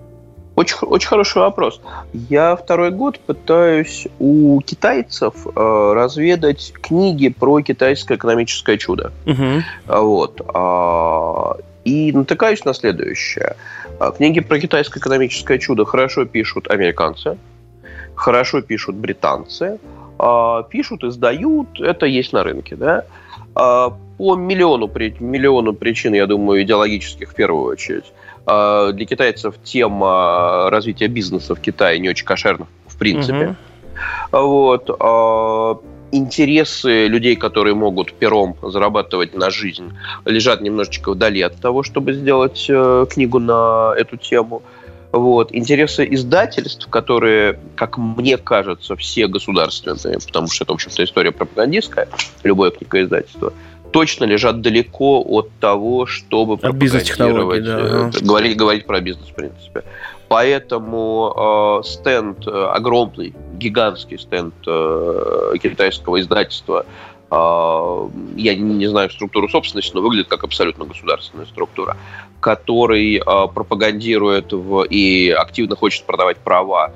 Очень, 0.56 0.78
очень 0.82 1.08
хороший 1.10 1.40
вопрос. 1.40 1.82
Я 2.14 2.56
второй 2.56 2.92
год 2.92 3.20
пытаюсь 3.20 4.08
у 4.20 4.62
китайцев 4.62 5.34
э, 5.46 5.94
разведать 5.94 6.74
книги 6.82 7.28
про 7.28 7.62
китайское 7.62 8.18
экономическое 8.18 8.78
чудо. 8.78 9.12
Угу. 9.26 9.64
Вот. 9.88 10.42
А, 10.54 11.58
и 11.84 12.12
натыкаюсь 12.14 12.64
на 12.64 12.74
следующее. 12.74 13.56
А, 14.00 14.12
книги 14.12 14.40
про 14.40 14.60
китайское 14.60 15.02
экономическое 15.02 15.60
чудо 15.60 15.86
хорошо 15.86 16.26
пишут 16.26 16.70
американцы, 16.70 17.38
хорошо 18.16 18.62
пишут 18.62 18.96
британцы, 18.96 19.80
а, 20.18 20.64
пишут, 20.64 21.04
издают, 21.04 21.80
это 21.82 22.06
есть 22.06 22.34
на 22.34 22.44
рынке, 22.44 22.76
да. 22.76 23.04
А, 23.56 23.94
по 24.18 24.36
миллиону, 24.36 24.90
миллиону 25.20 25.74
причин, 25.74 26.14
я 26.14 26.26
думаю, 26.26 26.64
идеологических 26.64 27.30
в 27.30 27.36
первую 27.36 27.66
очередь. 27.66 28.06
А, 28.46 28.92
для 28.92 29.06
китайцев 29.06 29.56
тема 29.64 30.70
развития 30.70 31.08
бизнеса 31.08 31.56
в 31.56 31.60
Китае 31.60 32.00
не 32.00 32.10
очень 32.10 32.26
кошерна, 32.26 32.68
в 32.88 32.98
принципе. 32.98 33.56
Угу. 34.32 34.40
Вот. 34.40 34.90
А, 35.00 35.78
интересы 36.12 37.08
людей, 37.08 37.36
которые 37.36 37.76
могут 37.76 38.14
пером 38.14 38.56
зарабатывать 38.62 39.34
на 39.34 39.50
жизнь, 39.50 39.94
лежат 40.26 40.62
немножечко 40.62 41.12
вдали 41.12 41.42
от 41.42 41.60
того, 41.60 41.84
чтобы 41.84 42.14
сделать 42.14 42.66
э, 42.70 43.06
книгу 43.10 43.40
на 43.40 43.94
эту 43.98 44.18
тему. 44.18 44.62
Вот. 45.12 45.54
Интересы 45.54 46.08
издательств, 46.10 46.88
которые, 46.88 47.60
как 47.76 47.98
мне 47.98 48.38
кажется, 48.38 48.96
все 48.96 49.28
государственные, 49.28 50.20
потому 50.26 50.48
что 50.48 50.64
это, 50.64 50.74
в 50.74 50.76
общем-то, 50.76 51.04
история 51.04 51.32
пропагандистская, 51.32 52.08
любое 52.44 52.72
книгоиздательство, 52.72 53.54
точно 53.92 54.26
лежат 54.26 54.62
далеко 54.62 55.24
от 55.26 55.50
того, 55.60 56.06
чтобы 56.06 56.56
от 56.62 56.76
бизнес-технологий, 56.76 57.62
да. 57.62 57.80
Э, 57.80 58.12
говорить, 58.22 58.58
говорить 58.58 58.86
про 58.86 59.00
бизнес, 59.00 59.30
в 59.30 59.34
принципе. 59.34 59.84
Поэтому 60.28 61.82
э, 61.84 61.88
стенд 61.88 62.48
э, 62.48 62.50
огромный, 62.52 63.34
гигантский 63.54 64.18
стенд 64.18 64.56
э, 64.68 65.54
китайского 65.62 66.20
издательства, 66.20 66.86
э, 67.30 68.08
я 68.36 68.56
не, 68.56 68.76
не 68.76 68.88
знаю 68.88 69.10
структуру 69.12 69.48
собственности, 69.50 69.94
но 69.94 70.02
выглядит 70.02 70.28
как 70.28 70.44
абсолютно 70.44 70.86
государственная 70.86 71.46
структура, 71.46 71.96
который 72.40 73.18
э, 73.18 73.22
пропагандирует 73.54 74.52
в, 74.52 74.84
и 74.84 75.30
активно 75.30 75.76
хочет 75.76 76.06
продавать 76.06 76.38
права 76.38 76.92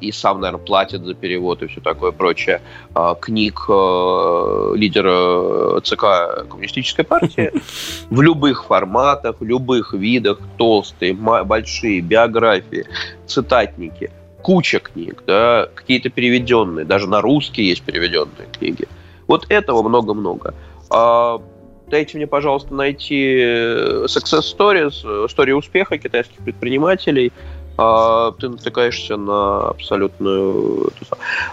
и 0.00 0.12
сам, 0.12 0.40
наверное, 0.40 0.64
платит 0.64 1.04
за 1.04 1.14
перевод 1.14 1.62
и 1.62 1.66
все 1.66 1.80
такое 1.80 2.10
прочее, 2.10 2.60
а, 2.94 3.14
книг 3.14 3.64
э, 3.68 4.72
лидера 4.74 5.80
ЦК 5.80 6.46
Коммунистической 6.48 7.04
партии 7.04 7.52
в 8.10 8.20
любых 8.20 8.64
форматах, 8.64 9.36
в 9.40 9.44
любых 9.44 9.92
видах, 9.94 10.40
толстые, 10.56 11.14
большие, 11.14 12.00
биографии, 12.00 12.86
цитатники, 13.26 14.10
куча 14.42 14.80
книг, 14.80 15.22
да, 15.26 15.68
какие-то 15.74 16.10
переведенные, 16.10 16.84
даже 16.84 17.08
на 17.08 17.20
русский 17.20 17.62
есть 17.62 17.82
переведенные 17.82 18.48
книги. 18.58 18.88
Вот 19.26 19.46
этого 19.48 19.86
много-много. 19.86 20.54
А, 20.90 21.40
дайте 21.86 22.16
мне, 22.16 22.26
пожалуйста, 22.26 22.74
найти 22.74 23.38
э, 23.38 24.06
success 24.06 24.42
stories, 24.56 25.26
истории 25.26 25.52
успеха 25.52 25.98
китайских 25.98 26.38
предпринимателей– 26.38 27.32
а, 27.78 28.32
ты 28.32 28.48
натыкаешься 28.48 29.16
на 29.16 29.68
абсолютную... 29.68 30.92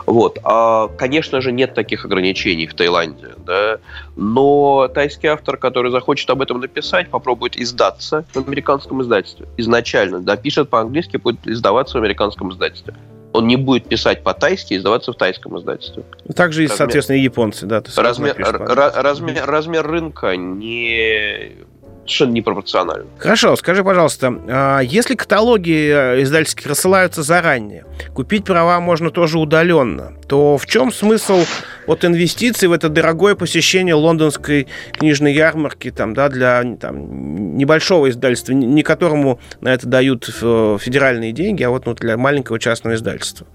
Вот. 0.08 0.40
А, 0.44 0.88
конечно 0.88 1.40
же, 1.40 1.52
нет 1.52 1.76
таких 1.76 2.04
ограничений 2.04 2.66
в 2.66 2.74
Таиланде, 2.74 3.36
да, 3.46 3.78
но 4.16 4.88
тайский 4.88 5.28
автор, 5.28 5.58
который 5.58 5.92
захочет 5.92 6.28
об 6.32 6.42
этом 6.42 6.60
написать, 6.60 7.10
попробует 7.10 7.56
издаться 7.58 8.26
в 8.34 8.38
американском 8.38 9.04
издательстве. 9.04 9.48
Изначально, 9.58 10.20
да, 10.20 10.36
пишет 10.36 10.70
по-английски, 10.70 11.18
будет 11.18 11.48
издаваться 11.48 11.98
в 11.98 12.02
американском 12.02 12.52
издательстве 12.52 12.96
он 13.36 13.48
не 13.48 13.58
будет 13.58 13.90
писать 13.90 14.24
по-тайски 14.24 14.74
и 14.74 14.78
издаваться 14.78 15.12
в 15.12 15.18
тайском 15.18 15.60
издательстве. 15.60 16.04
Также 16.36 16.64
и, 16.64 16.68
соответственно, 16.68 17.18
и 17.18 17.22
японцы, 17.22 17.66
да. 17.66 17.84
размер, 17.98 18.36
размер, 18.38 19.46
размер 19.46 19.86
рынка 19.86 20.38
не 20.38 21.66
совершенно 22.06 22.32
непропорционально. 22.32 23.06
Хорошо, 23.18 23.56
скажи, 23.56 23.84
пожалуйста, 23.84 24.34
а 24.48 24.80
если 24.82 25.16
каталоги 25.16 25.90
э, 25.92 26.22
издательские 26.24 26.70
рассылаются 26.70 27.24
заранее, 27.24 27.86
купить 28.14 28.46
права 28.46 28.80
можно 28.80 29.10
тоже 29.10 29.40
удаленно, 29.40 30.14
то 30.28 30.58
в 30.58 30.66
чем 30.66 30.92
смысл 30.92 31.40
вот 31.88 32.06
инвестиций 32.06 32.68
в 32.68 32.72
это 32.72 32.90
дорогое 32.90 33.36
посещение 33.36 33.96
лондонской 33.96 34.68
книжной 34.94 35.34
ярмарки 35.34 35.92
там, 35.92 36.14
да, 36.14 36.30
для 36.30 36.64
там, 36.80 37.58
небольшого 37.58 38.10
издательства, 38.10 38.54
не 38.54 38.84
которому 38.84 39.40
на 39.62 39.74
это 39.74 39.88
дают 39.88 40.30
э, 40.42 40.78
федеральные 40.80 41.32
деньги, 41.32 41.64
а 41.64 41.70
вот 41.70 41.86
ну, 41.86 41.94
для 41.96 42.18
маленького 42.18 42.60
частного 42.60 42.96
издательства? 42.96 43.48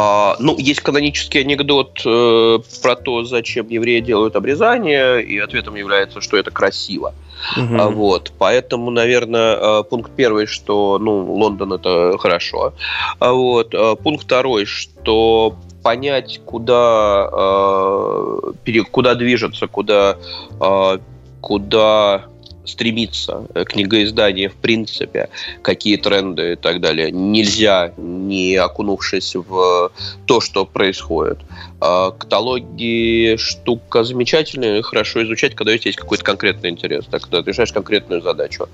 А, 0.00 0.36
ну, 0.38 0.56
есть 0.56 0.78
канонический 0.80 1.40
анекдот 1.40 2.00
э, 2.06 2.58
про 2.82 2.94
то, 2.94 3.24
зачем 3.24 3.66
евреи 3.68 3.98
делают 3.98 4.36
обрезание, 4.36 5.20
и 5.20 5.36
ответом 5.38 5.74
является, 5.74 6.20
что 6.20 6.36
это 6.36 6.52
красиво. 6.52 7.14
Угу. 7.56 7.76
А, 7.76 7.88
вот, 7.88 8.32
поэтому, 8.38 8.92
наверное, 8.92 9.56
э, 9.56 9.82
пункт 9.82 10.12
первый, 10.14 10.46
что, 10.46 11.00
ну, 11.00 11.34
Лондон 11.34 11.72
это 11.72 12.16
хорошо. 12.16 12.74
А, 13.18 13.32
вот, 13.32 13.74
э, 13.74 13.96
пункт 13.96 14.22
второй, 14.22 14.66
что 14.66 15.56
понять, 15.82 16.40
куда, 16.44 17.28
э, 17.32 18.82
куда 18.92 19.16
движется, 19.16 19.66
куда, 19.66 20.16
э, 20.60 20.98
куда 21.40 22.26
стремиться 22.68 23.46
э, 23.54 23.64
книгоиздание 23.64 24.48
в 24.48 24.54
принципе, 24.56 25.28
какие 25.62 25.96
тренды 25.96 26.52
и 26.52 26.56
так 26.56 26.80
далее, 26.80 27.10
нельзя, 27.10 27.92
не 27.96 28.56
окунувшись 28.56 29.34
в 29.34 29.90
то, 30.26 30.40
что 30.40 30.64
происходит. 30.64 31.38
А 31.80 32.10
каталоги 32.10 33.36
штука 33.36 34.04
замечательная, 34.04 34.82
хорошо 34.82 35.22
изучать, 35.24 35.54
когда 35.54 35.72
есть 35.72 35.96
какой-то 35.96 36.24
конкретный 36.24 36.70
интерес, 36.70 37.04
так, 37.10 37.22
когда 37.22 37.42
ты 37.42 37.50
решаешь 37.50 37.72
конкретную 37.72 38.22
задачу. 38.22 38.68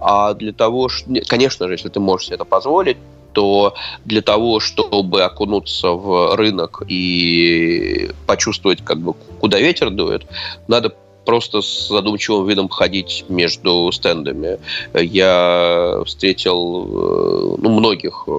А 0.00 0.34
для 0.34 0.52
того, 0.52 0.88
что, 0.88 1.10
конечно 1.26 1.66
же, 1.66 1.74
если 1.74 1.88
ты 1.88 2.00
можешь 2.00 2.26
себе 2.26 2.36
это 2.36 2.44
позволить, 2.44 2.96
то 3.32 3.74
для 4.04 4.22
того, 4.22 4.58
чтобы 4.58 5.22
окунуться 5.22 5.90
в 5.90 6.34
рынок 6.34 6.82
и 6.88 8.10
почувствовать, 8.26 8.82
как 8.84 8.98
бы, 8.98 9.14
куда 9.38 9.60
ветер 9.60 9.90
дует, 9.90 10.26
надо 10.66 10.94
просто 11.28 11.60
с 11.60 11.88
задумчивым 11.88 12.46
видом 12.46 12.70
ходить 12.70 13.26
между 13.28 13.92
стендами. 13.92 14.58
Я 14.94 16.00
встретил 16.06 16.86
э, 16.86 17.56
ну, 17.58 17.68
многих, 17.68 18.24
э, 18.26 18.30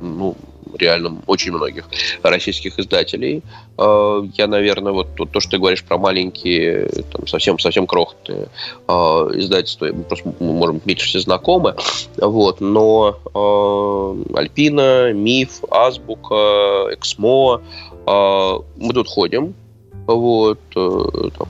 ну, 0.00 0.34
реально 0.76 1.22
очень 1.28 1.52
многих 1.52 1.84
российских 2.24 2.80
издателей. 2.80 3.44
Э, 3.78 4.24
я, 4.36 4.48
наверное, 4.48 4.92
вот 4.92 5.14
то, 5.14 5.38
что 5.38 5.52
ты 5.52 5.58
говоришь 5.58 5.84
про 5.84 5.98
маленькие, 5.98 6.88
там, 7.12 7.28
совсем, 7.28 7.60
совсем 7.60 7.86
крохотные 7.86 8.48
издательства, 8.88 9.92
мы 9.92 10.02
просто 10.02 10.34
мы 10.40 10.52
можем 10.52 10.80
быть 10.84 11.00
все 11.00 11.20
знакомы, 11.20 11.76
вот, 12.16 12.60
но 12.60 13.18
Альпина, 14.34 15.12
Миф, 15.12 15.62
Азбука, 15.70 16.88
Эксмо, 16.92 17.60
мы 18.04 18.92
тут 18.92 19.06
ходим, 19.06 19.54
вот, 20.06 20.60
там, 20.72 21.48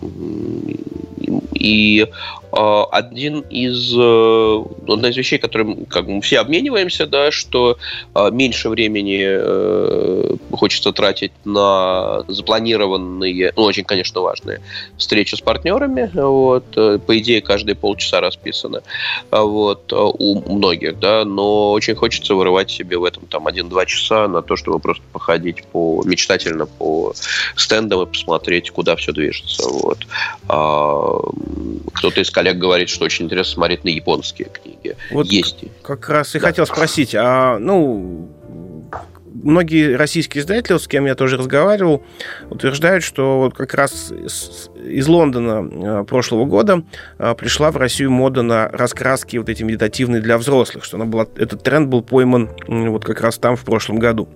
и 1.63 2.07
э, 2.53 2.83
один 2.91 3.41
из, 3.51 3.95
э, 3.97 4.65
одна 4.89 5.11
из 5.11 5.17
вещей, 5.17 5.39
которым 5.39 5.87
как 5.87 6.07
мы 6.07 6.21
все 6.21 6.41
обмениваемся, 6.41 7.07
да, 7.07 7.31
что 7.31 7.79
э, 8.15 8.31
меньше 8.33 8.69
времени 8.69 9.23
э, 9.23 10.37
хочется 10.63 10.93
тратить 10.93 11.33
на 11.45 12.23
запланированные, 12.29 13.53
ну, 13.57 13.65
очень, 13.65 13.83
конечно, 13.83 14.21
важные 14.21 14.61
встречи 14.97 15.35
с 15.35 15.41
партнерами. 15.41 16.09
Вот, 16.15 16.65
э, 16.77 17.01
по 17.05 17.19
идее, 17.19 17.43
каждые 17.43 17.75
полчаса 17.75 18.21
расписано. 18.21 18.83
Вот, 19.33 19.93
у 19.93 20.55
многих, 20.55 21.01
да, 21.01 21.25
но 21.25 21.73
очень 21.73 21.97
хочется 21.97 22.37
вырывать 22.37 22.71
себе 22.71 22.97
в 22.97 23.03
этом 23.03 23.27
там 23.27 23.49
один-два 23.49 23.87
часа 23.87 24.29
на 24.29 24.41
то, 24.41 24.55
чтобы 24.55 24.79
просто 24.79 25.03
походить 25.13 25.65
по 25.73 26.01
мечтательно 26.05 26.67
по 26.67 27.13
стендам 27.57 28.03
и 28.03 28.07
посмотреть, 28.07 28.71
куда 28.71 28.95
все 28.95 29.11
движется. 29.11 29.69
Вот. 29.69 29.99
А, 30.49 31.19
кто-то 31.93 32.21
из 32.21 32.31
коллег 32.31 32.59
говорит, 32.59 32.89
что 32.89 33.05
очень 33.05 33.25
интересно 33.25 33.55
смотреть 33.55 33.83
на 33.83 33.89
японские 33.89 34.49
книги. 34.49 34.97
Вот 35.11 35.27
Есть. 35.27 35.65
Как 35.83 36.09
раз 36.09 36.37
и 36.37 36.39
да. 36.39 36.47
хотел 36.47 36.67
спросить, 36.67 37.17
а 37.17 37.59
ну 37.59 38.29
многие 39.35 39.97
российские 39.97 40.43
издатели, 40.43 40.79
с 40.79 40.87
кем 40.89 41.07
я 41.07 41.15
тоже 41.15 41.37
разговаривал, 41.37 42.05
утверждают, 42.51 43.05
что 43.05 43.39
вот 43.39 43.55
как 43.55 43.75
раз 43.75 44.13
из 44.13 45.07
Лондона 45.09 45.69
э, 46.03 46.05
прошлого 46.05 46.45
года 46.45 46.85
э, 47.19 47.35
пришла 47.35 47.71
в 47.71 47.77
Россию 47.77 48.11
мода 48.11 48.43
на 48.43 48.69
раскраски 48.69 49.37
вот 49.37 49.49
эти 49.49 49.63
медитативные 49.63 50.21
для 50.21 50.39
взрослых, 50.39 50.85
что 50.85 50.97
она 50.97 51.07
была, 51.07 51.27
этот 51.37 51.63
тренд 51.63 51.89
был 51.89 52.03
пойман 52.03 52.51
вот 52.69 53.05
как 53.05 53.21
раз 53.21 53.39
там 53.39 53.57
в 53.57 53.65
прошлом 53.65 53.99
году. 53.99 54.29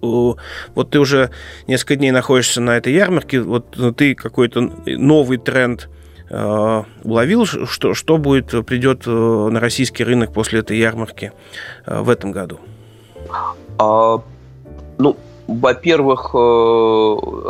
Вот 0.00 0.90
ты 0.90 1.00
уже 1.00 1.30
несколько 1.66 1.96
дней 1.96 2.10
находишься 2.10 2.60
на 2.60 2.76
этой 2.76 2.92
ярмарке, 2.92 3.40
вот 3.40 3.76
ты 3.96 4.14
какой-то 4.14 4.60
новый 4.86 5.38
тренд 5.38 5.88
Э, 6.28 6.82
уловил, 7.04 7.46
что, 7.46 7.94
что 7.94 8.18
будет, 8.18 8.50
придет 8.66 9.02
э, 9.06 9.10
на 9.10 9.60
российский 9.60 10.02
рынок 10.02 10.32
после 10.32 10.60
этой 10.60 10.76
ярмарки 10.76 11.32
э, 11.86 12.00
в 12.00 12.10
этом 12.10 12.32
году? 12.32 12.58
А, 13.78 14.22
ну, 14.98 15.16
во-первых, 15.46 16.34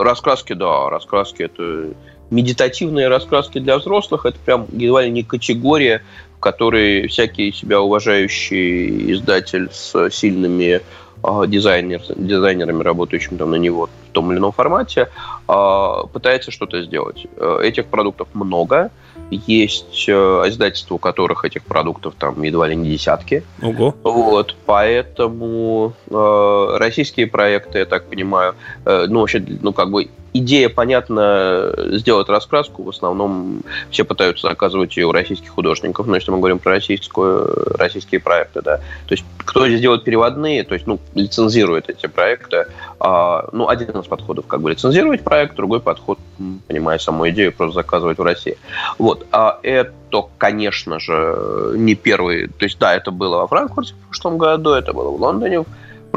раскраски, 0.03 0.53
да, 0.53 0.91
раскраски 0.91 1.43
это 1.43 1.95
медитативные 2.31 3.09
раскраски 3.09 3.59
для 3.59 3.79
взрослых, 3.79 4.27
это 4.27 4.39
прям 4.45 4.67
едва 4.73 5.03
ли 5.03 5.11
не 5.11 5.23
категория, 5.23 6.03
в 6.37 6.41
которой 6.41 7.07
всякий 7.09 7.53
себя 7.53 7.81
уважающий 7.81 9.13
издатель 9.13 9.71
с 9.73 10.11
сильными 10.11 10.81
а, 11.23 11.47
дизайнер, 11.47 12.03
дизайнерами, 12.17 12.83
работающими 12.83 13.37
там 13.37 13.51
на 13.51 13.57
него 13.57 13.89
в 14.11 14.13
том 14.13 14.31
или 14.31 14.39
ином 14.39 14.53
формате, 14.53 15.09
а, 15.49 16.07
пытается 16.07 16.51
что-то 16.51 16.83
сделать. 16.83 17.27
Э, 17.37 17.61
этих 17.63 17.87
продуктов 17.87 18.29
много. 18.35 18.91
Есть 19.31 20.09
э, 20.09 20.13
издательства, 20.13 20.95
у 20.95 20.99
которых 20.99 21.45
этих 21.45 21.65
продуктов 21.65 22.15
там 22.19 22.43
едва 22.43 22.69
ли 22.69 22.77
не 22.77 22.91
десятки. 22.91 23.43
Ого. 23.61 23.95
Вот, 24.03 24.57
поэтому 24.67 25.95
э, 26.09 26.77
российские 26.79 27.27
проекты, 27.27 27.79
я 27.79 27.87
так 27.87 28.09
понимаю, 28.09 28.55
э, 28.85 29.07
ну, 29.09 29.21
вообще, 29.21 29.45
ну, 29.61 29.73
как 29.73 29.91
бы 29.91 30.09
идея, 30.39 30.69
понятно, 30.69 31.73
сделать 31.93 32.29
раскраску, 32.29 32.83
в 32.83 32.89
основном 32.89 33.63
все 33.91 34.05
пытаются 34.05 34.49
заказывать 34.49 34.97
ее 34.97 35.07
у 35.07 35.13
российских 35.13 35.51
художников, 35.51 36.07
но 36.07 36.17
если 36.17 36.31
мы 36.31 36.39
говорим 36.39 36.59
про 36.59 36.73
российскую, 36.73 37.77
российские 37.77 38.21
проекты, 38.21 38.63
да, 38.63 38.77
то 38.77 39.13
есть 39.15 39.25
кто 39.39 39.67
здесь 39.67 39.81
делает 39.81 40.05
переводные, 40.05 40.65
то 40.65 40.75
есть, 40.75 40.87
ну, 40.87 40.99
лицензирует 41.15 41.89
эти 41.89 42.07
проекты, 42.07 42.67
а, 42.99 43.49
ну, 43.53 43.69
один 43.69 43.91
из 43.91 44.07
подходов, 44.07 44.47
как 44.47 44.61
бы, 44.61 44.71
лицензировать 44.71 45.23
проект, 45.23 45.55
другой 45.55 45.81
подход, 45.81 46.19
понимая 46.67 46.99
саму 46.99 47.29
идею, 47.31 47.53
просто 47.53 47.77
заказывать 47.77 48.19
в 48.19 48.23
России. 48.23 48.59
Вот, 48.99 49.27
а 49.33 49.59
это, 49.63 49.93
конечно 50.39 50.99
же, 50.99 51.73
не 51.77 51.95
первый, 51.95 52.49
то 52.49 52.65
есть, 52.65 52.79
да, 52.79 52.95
это 52.95 53.11
было 53.11 53.39
во 53.39 53.47
Франкфурте 53.47 53.95
в 53.95 54.09
прошлом 54.09 54.39
году, 54.39 54.71
это 54.71 54.93
было 54.93 55.11
в 55.11 55.21
Лондоне 55.21 55.61
в 55.61 55.67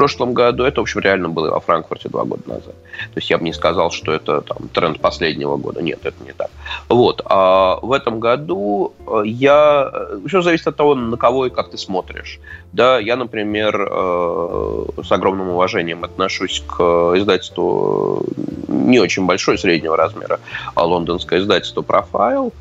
прошлом 0.00 0.32
году. 0.32 0.64
Это, 0.64 0.80
в 0.80 0.84
общем, 0.84 1.00
реально 1.00 1.28
было 1.28 1.50
во 1.50 1.60
Франкфурте 1.60 2.08
два 2.08 2.24
года 2.24 2.42
назад. 2.46 2.74
То 3.12 3.16
есть 3.16 3.28
я 3.28 3.36
бы 3.36 3.44
не 3.44 3.52
сказал, 3.52 3.90
что 3.90 4.12
это 4.12 4.40
там, 4.40 4.68
тренд 4.72 4.98
последнего 4.98 5.58
года. 5.58 5.82
Нет, 5.82 5.98
это 6.04 6.24
не 6.24 6.32
так. 6.32 6.50
Вот. 6.88 7.20
А 7.26 7.78
в 7.82 7.92
этом 7.92 8.18
году 8.18 8.94
э, 9.06 9.22
я... 9.26 9.92
Все 10.26 10.40
зависит 10.40 10.68
от 10.68 10.76
того, 10.76 10.94
на 10.94 11.18
кого 11.18 11.46
и 11.46 11.50
как 11.50 11.70
ты 11.70 11.76
смотришь. 11.76 12.40
Да, 12.72 12.98
я, 12.98 13.16
например, 13.16 13.88
э, 13.92 14.84
с 15.04 15.12
огромным 15.12 15.50
уважением 15.50 16.02
отношусь 16.02 16.64
к 16.66 16.80
издательству 17.16 18.24
не 18.68 19.00
очень 19.00 19.26
большой, 19.26 19.58
среднего 19.58 19.98
размера, 19.98 20.40
а 20.74 20.86
лондонское 20.86 21.40
издательство 21.40 21.82
«Профайл», 21.82 22.54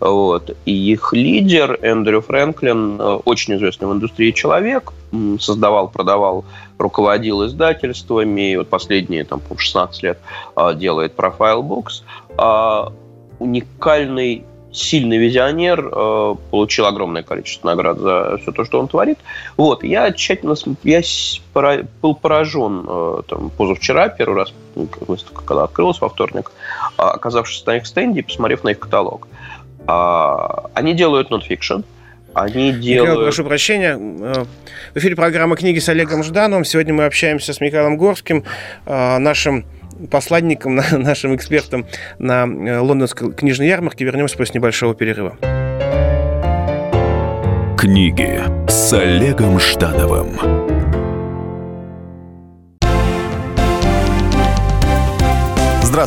вот. 0.00 0.56
И 0.64 0.72
их 0.72 1.12
лидер 1.12 1.78
Эндрю 1.82 2.20
Фрэнклин, 2.22 3.00
э, 3.00 3.04
очень 3.24 3.56
известный 3.56 3.88
в 3.88 3.92
индустрии 3.92 4.30
человек, 4.32 4.92
создавал, 5.40 5.88
продавал, 5.88 6.44
руководил 6.78 7.44
издательствами, 7.46 8.52
и 8.52 8.56
вот 8.56 8.68
последние 8.68 9.24
там, 9.24 9.40
16 9.56 10.02
лет 10.02 10.18
а, 10.54 10.72
делает 10.72 11.14
Profile 11.16 11.62
Books. 11.62 12.02
А, 12.38 12.92
уникальный 13.38 14.44
сильный 14.72 15.18
визионер, 15.18 15.90
э, 15.92 16.34
получил 16.50 16.86
огромное 16.86 17.22
количество 17.22 17.68
наград 17.68 17.98
за 17.98 18.38
все 18.40 18.52
то, 18.52 18.64
что 18.64 18.78
он 18.78 18.88
творит. 18.88 19.18
Вот, 19.56 19.82
я 19.82 20.12
тщательно 20.12 20.54
я 20.84 21.02
был 22.00 22.14
поражен 22.14 22.84
э, 22.86 23.22
там, 23.28 23.50
позавчера, 23.50 24.08
первый 24.08 24.36
раз, 24.36 24.52
выставка 24.74 25.42
когда 25.44 25.64
открылась 25.64 26.00
во 26.00 26.08
вторник, 26.08 26.52
а, 26.96 27.10
оказавшись 27.10 27.66
на 27.66 27.78
их 27.78 27.86
стенде 27.86 28.20
и 28.20 28.22
посмотрев 28.22 28.62
на 28.62 28.70
их 28.70 28.78
каталог. 28.78 29.26
А, 29.92 30.70
они 30.74 30.94
делают 30.94 31.30
нонфикшн, 31.30 31.80
они 32.32 32.70
делают... 32.70 33.10
Михаил, 33.10 33.22
прошу 33.24 33.44
прощения. 33.44 33.98
Э, 33.98 34.44
в 34.94 34.96
эфире 34.96 35.16
программа 35.16 35.56
«Книги» 35.56 35.80
с 35.80 35.88
Олегом 35.88 36.22
Ждановым. 36.22 36.64
Сегодня 36.64 36.94
мы 36.94 37.06
общаемся 37.06 37.52
с 37.52 37.60
Михаилом 37.60 37.96
Горским, 37.96 38.44
э, 38.86 39.18
нашим 39.18 39.64
посланником, 40.08 40.76
нашим 40.92 41.34
экспертом 41.34 41.86
на 42.20 42.44
э, 42.44 42.78
лондонской 42.78 43.32
книжной 43.32 43.66
ярмарке. 43.66 44.04
Вернемся 44.04 44.36
после 44.36 44.60
небольшого 44.60 44.94
перерыва. 44.94 45.36
Книги 47.76 48.40
с 48.68 48.92
Олегом 48.92 49.58
Ждановым. 49.58 50.59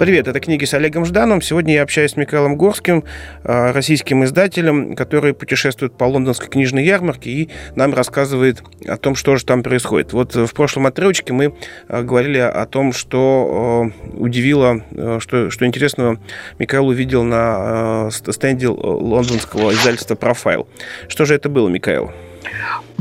Привет, 0.00 0.28
это 0.28 0.40
книги 0.40 0.64
с 0.64 0.72
Олегом 0.72 1.04
Ждановым. 1.04 1.42
Сегодня 1.42 1.74
я 1.74 1.82
общаюсь 1.82 2.12
с 2.12 2.16
Михаилом 2.16 2.56
Горским, 2.56 3.04
а, 3.44 3.70
российским 3.70 4.24
издателем, 4.24 4.96
который 4.96 5.34
путешествует 5.34 5.92
по 5.92 6.04
лондонской 6.04 6.48
книжной 6.48 6.86
ярмарке 6.86 7.28
и 7.28 7.50
нам 7.76 7.92
рассказывает 7.92 8.62
о 8.88 8.96
том, 8.96 9.14
что 9.14 9.36
же 9.36 9.44
там 9.44 9.62
происходит. 9.62 10.14
Вот 10.14 10.34
в 10.34 10.54
прошлом 10.54 10.86
отрывочке 10.86 11.34
мы 11.34 11.54
а, 11.86 12.00
говорили 12.00 12.38
о 12.38 12.64
том, 12.64 12.94
что 12.94 13.90
удивило, 14.14 14.80
что, 15.20 15.50
что 15.50 15.66
интересного 15.66 16.18
Михаил 16.58 16.86
увидел 16.86 17.22
на 17.22 18.08
стенде 18.10 18.68
лондонского 18.68 19.70
издательства 19.72 20.14
«Профайл». 20.14 20.66
Что 21.08 21.26
же 21.26 21.34
это 21.34 21.50
было, 21.50 21.68
Михаил? 21.68 22.10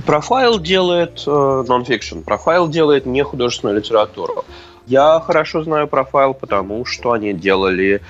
Профайл 0.06 0.60
делает 0.60 1.24
нон-фикшн, 1.26 2.24
профайл 2.24 2.68
делает 2.68 3.06
не 3.06 3.24
художественную 3.24 3.78
литературу. 3.78 4.44
Я 4.90 5.20
хорошо 5.20 5.64
знаю 5.64 5.88
профайл, 5.88 6.34
потому 6.34 6.84
что 6.84 7.12
они 7.12 7.32
делали 7.32 8.02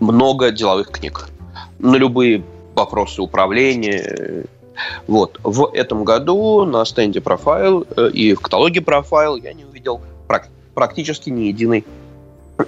много 0.00 0.50
деловых 0.50 0.90
книг 0.90 1.28
на 1.78 1.94
любые 1.94 2.42
вопросы 2.74 3.22
управления. 3.22 4.44
Вот. 5.06 5.38
В 5.44 5.70
этом 5.72 6.02
году 6.02 6.64
на 6.64 6.84
стенде 6.84 7.20
профайл 7.20 7.86
э, 7.96 8.10
и 8.10 8.34
в 8.34 8.40
каталоге 8.40 8.80
профайл 8.80 9.36
я 9.36 9.52
не 9.52 9.64
увидел 9.64 10.00
практически 10.74 11.30
ни 11.30 11.42
единой 11.42 11.84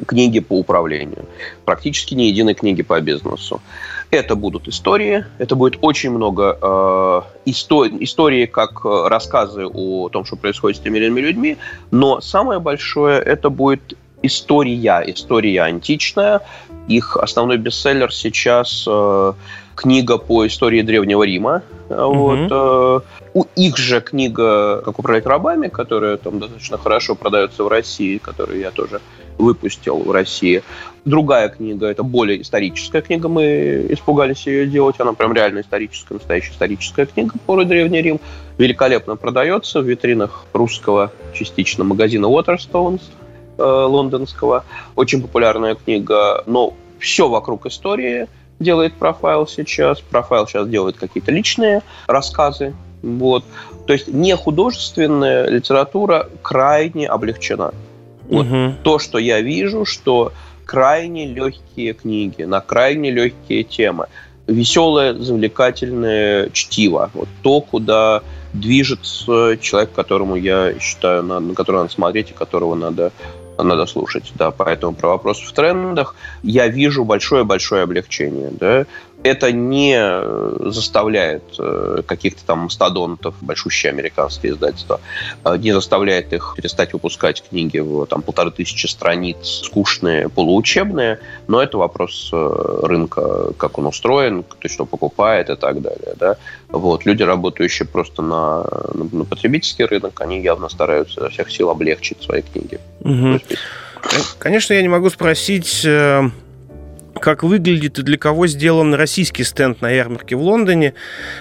книги 0.07 0.41
по 0.41 0.59
управлению, 0.59 1.27
практически 1.65 2.15
ни 2.15 2.23
единой 2.23 2.55
книги 2.55 2.83
по 2.83 3.01
бизнесу. 3.01 3.61
Это 4.11 4.35
будут 4.35 4.67
истории, 4.67 5.25
это 5.39 5.55
будет 5.55 5.79
очень 5.83 6.11
много 6.11 6.59
э, 6.61 7.23
историй, 7.45 8.05
истории, 8.05 8.47
как 8.47 8.85
э, 8.85 9.09
рассказы 9.09 9.67
о 9.67 10.09
том, 10.09 10.25
что 10.25 10.37
происходит 10.37 10.79
с 10.79 10.81
теми 10.81 10.99
или 10.99 11.07
иными 11.07 11.21
людьми, 11.21 11.57
но 11.91 12.21
самое 12.21 12.59
большое 12.59 13.21
это 13.21 13.51
будет 13.51 13.97
история, 14.23 15.03
история 15.07 15.63
античная. 15.63 16.41
Их 16.89 17.17
основной 17.17 17.57
бестселлер 17.59 18.13
сейчас 18.13 18.85
э, 18.89 19.33
книга 19.77 20.19
по 20.19 20.47
истории 20.47 20.83
Древнего 20.83 21.23
Рима. 21.23 21.63
Mm-hmm. 21.89 22.13
Вот, 22.13 22.49
э, 22.51 23.29
у 23.35 23.45
их 23.55 23.77
же 23.77 24.01
книга 24.01 24.83
«Как 24.85 24.99
управлять 24.99 25.27
рабами», 25.27 25.69
которая 25.69 26.17
там 26.17 26.41
достаточно 26.41 26.79
хорошо 26.79 27.15
продается 27.15 27.65
в 27.65 27.69
России, 27.69 28.19
которую 28.19 28.59
я 28.59 28.71
тоже 28.71 29.01
выпустил 29.41 29.99
в 29.99 30.11
России. 30.11 30.63
Другая 31.05 31.49
книга, 31.49 31.87
это 31.87 32.03
более 32.03 32.43
историческая 32.43 33.01
книга, 33.01 33.29
мы 33.29 33.87
испугались 33.89 34.47
ее 34.47 34.67
делать, 34.67 34.97
она 34.99 35.15
прям 35.15 35.33
реально 35.33 35.61
историческая, 35.61 36.15
настоящая 36.15 36.53
историческая 36.53 37.07
книга 37.07 37.35
про 37.47 37.65
Древний 37.65 38.03
Рим. 38.03 38.21
Великолепно 38.59 39.17
продается 39.17 39.81
в 39.81 39.89
витринах 39.89 40.45
русского 40.53 41.11
частично 41.33 41.85
магазина 41.85 42.27
Waterstones 42.27 43.01
э, 43.57 43.63
лондонского. 43.63 44.65
Очень 44.95 45.23
популярная 45.23 45.75
книга, 45.75 46.45
но 46.47 46.75
все 46.99 47.29
вокруг 47.29 47.67
истории 47.67 48.29
делает 48.59 48.93
профайл 48.95 49.47
сейчас. 49.47 50.01
Профайл 50.01 50.47
сейчас 50.47 50.69
делает 50.69 50.97
какие-то 50.97 51.33
личные 51.33 51.83
рассказы. 52.07 52.75
Вот. 53.03 53.45
То 53.87 53.95
есть 53.95 54.09
не 54.09 54.37
художественная 54.37 55.49
литература 55.49 56.29
крайне 56.43 57.09
облегчена. 57.09 57.73
Вот 58.31 58.47
угу. 58.47 58.75
то, 58.83 58.99
что 58.99 59.19
я 59.19 59.41
вижу, 59.41 59.85
что 59.85 60.33
крайне 60.65 61.27
легкие 61.27 61.95
книги 61.95 62.43
на 62.43 62.61
крайне 62.61 63.11
легкие 63.11 63.65
темы. 63.65 64.07
Веселое, 64.47 65.15
завлекательное 65.15 66.51
чтиво. 66.51 67.11
Вот 67.15 67.29
то, 67.43 67.61
куда 67.61 68.23
движется 68.53 69.59
человек, 69.61 69.93
которому 69.93 70.37
я 70.37 70.75
считаю, 70.81 71.23
на, 71.23 71.41
на 71.41 71.55
которого 71.55 71.83
надо 71.83 71.93
смотреть 71.93 72.31
и 72.31 72.35
которого 72.35 72.75
надо 72.75 73.13
надо 73.63 73.85
слушать, 73.85 74.33
да, 74.37 74.51
поэтому 74.51 74.95
про 74.95 75.09
вопрос 75.09 75.39
в 75.41 75.53
трендах 75.53 76.15
я 76.43 76.69
вижу 76.69 77.05
большое-большое 77.05 77.83
облегчение, 77.83 78.51
да, 78.51 78.87
это 79.23 79.53
не 79.53 79.97
э, 79.97 80.57
заставляет 80.71 81.43
э, 81.59 82.03
каких-то 82.07 82.45
там 82.45 82.61
мастодонтов, 82.61 83.35
большущие 83.41 83.91
американские 83.91 84.53
издательства, 84.53 85.01
э, 85.45 85.57
не 85.59 85.73
заставляет 85.73 86.33
их 86.33 86.55
перестать 86.57 86.93
выпускать 86.93 87.43
книги 87.49 87.79
в 87.79 88.07
там, 88.07 88.23
полторы 88.23 88.51
тысячи 88.51 88.87
страниц, 88.87 89.63
скучные, 89.65 90.29
полуучебные, 90.29 91.21
но 91.49 91.63
это 91.63 91.79
вопрос 91.79 92.31
рынка, 92.33 93.53
как 93.55 93.79
он 93.79 93.87
устроен, 93.87 94.43
кто 94.43 94.69
что 94.69 94.87
покупает 94.87 95.51
и 95.51 95.57
так 95.57 95.83
далее. 95.83 96.15
Да? 96.19 96.37
Вот. 96.69 97.05
Люди, 97.05 97.23
работающие 97.23 97.87
просто 97.87 98.23
на, 98.23 98.65
на, 98.95 99.05
на 99.13 99.25
потребительский 99.25 99.85
рынок, 99.85 100.21
они 100.21 100.41
явно 100.41 100.69
стараются 100.69 101.21
изо 101.21 101.31
всех 101.31 101.51
сил 101.51 101.71
облегчить 101.71 102.23
свои 102.23 102.43
книги. 102.43 102.79
Угу. 103.01 103.41
Конечно, 104.39 104.73
я 104.73 104.83
не 104.83 104.89
могу 104.89 105.11
спросить 105.11 105.87
как 107.21 107.43
выглядит 107.43 107.99
и 107.99 108.03
для 108.03 108.19
кого 108.19 108.47
сделан 108.47 108.95
российский 108.95 109.45
стенд 109.45 109.81
на 109.81 109.91
ярмарке 109.91 110.37
в 110.37 110.43
Лондоне. 110.43 110.95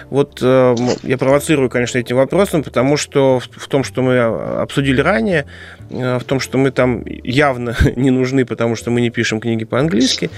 Вот 0.09 0.39
э, 0.41 0.75
я 1.03 1.17
провоцирую, 1.17 1.69
конечно, 1.69 1.97
этим 1.97 2.17
вопросом, 2.17 2.63
потому 2.63 2.97
что 2.97 3.39
в, 3.39 3.49
в 3.51 3.67
том, 3.67 3.83
что 3.83 4.01
мы 4.01 4.19
обсудили 4.19 5.01
ранее, 5.01 5.45
э, 5.89 6.19
в 6.19 6.23
том, 6.23 6.39
что 6.39 6.57
мы 6.57 6.71
там 6.71 7.03
явно 7.05 7.75
не 7.95 8.11
нужны, 8.11 8.45
потому 8.45 8.75
что 8.75 8.91
мы 8.91 9.01
не 9.01 9.09
пишем 9.09 9.39
книги 9.39 9.65
по-английски, 9.65 10.29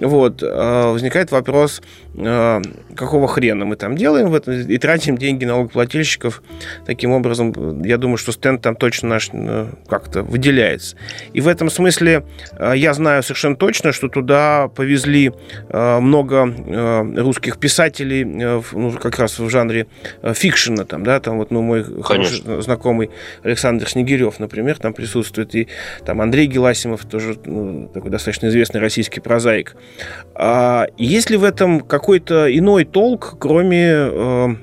вот, 0.00 0.42
э, 0.42 0.90
возникает 0.92 1.30
вопрос, 1.30 1.82
э, 2.14 2.62
какого 2.96 3.28
хрена 3.28 3.64
мы 3.64 3.76
там 3.76 3.96
делаем 3.96 4.30
в 4.30 4.34
этом, 4.34 4.54
и 4.54 4.78
тратим 4.78 5.18
деньги 5.18 5.44
налогоплательщиков. 5.44 6.42
Таким 6.86 7.12
образом, 7.12 7.82
я 7.82 7.98
думаю, 7.98 8.16
что 8.16 8.32
стенд 8.32 8.62
там 8.62 8.76
точно 8.76 9.10
наш 9.10 9.30
э, 9.32 9.66
как-то 9.88 10.22
выделяется. 10.22 10.96
И 11.32 11.40
в 11.40 11.48
этом 11.48 11.70
смысле 11.70 12.24
э, 12.58 12.72
я 12.76 12.94
знаю 12.94 13.22
совершенно 13.22 13.56
точно, 13.56 13.92
что 13.92 14.08
туда 14.08 14.68
повезли 14.68 15.32
э, 15.68 16.00
много 16.00 16.48
э, 16.48 17.20
русских 17.20 17.58
писателей, 17.58 18.24
э, 18.24 18.62
ну, 18.72 18.92
как 18.92 19.18
раз 19.18 19.38
в 19.38 19.48
жанре 19.48 19.86
фикшена, 20.22 20.84
там, 20.84 21.04
да, 21.04 21.20
там 21.20 21.38
вот, 21.38 21.50
ну, 21.50 21.62
мой 21.62 21.84
хороший 22.02 22.62
знакомый 22.62 23.10
Александр 23.42 23.88
Снегирев, 23.88 24.38
например, 24.38 24.78
там 24.78 24.94
присутствует, 24.94 25.54
и 25.54 25.68
там 26.04 26.20
Андрей 26.20 26.46
Геласимов, 26.46 27.04
тоже 27.04 27.36
ну, 27.44 27.90
такой 27.92 28.10
достаточно 28.10 28.48
известный 28.48 28.80
российский 28.80 29.20
прозаик. 29.20 29.76
А 30.34 30.86
есть 30.96 31.30
ли 31.30 31.36
в 31.36 31.44
этом 31.44 31.80
какой-то 31.80 32.46
иной 32.56 32.84
толк, 32.84 33.36
кроме 33.38 34.56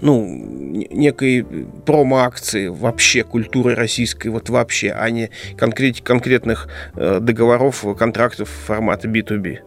ну, 0.00 0.24
некой 0.26 1.44
промо-акции 1.84 2.68
вообще 2.68 3.24
культуры 3.24 3.74
российской, 3.74 4.28
вот 4.28 4.48
вообще, 4.48 4.92
а 4.92 5.10
не 5.10 5.30
конкрет, 5.56 6.00
конкретных 6.00 6.68
э, 6.94 7.18
договоров, 7.20 7.84
контрактов 7.98 8.48
формата 8.48 9.08
B2B? 9.08 9.58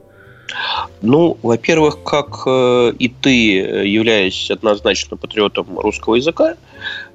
Ну, 1.01 1.37
во-первых, 1.41 2.03
как 2.03 2.43
э, 2.45 2.93
и 2.97 3.09
ты, 3.09 3.59
э, 3.61 3.87
являясь 3.87 4.49
однозначно 4.51 5.17
патриотом 5.17 5.79
русского 5.79 6.15
языка, 6.15 6.55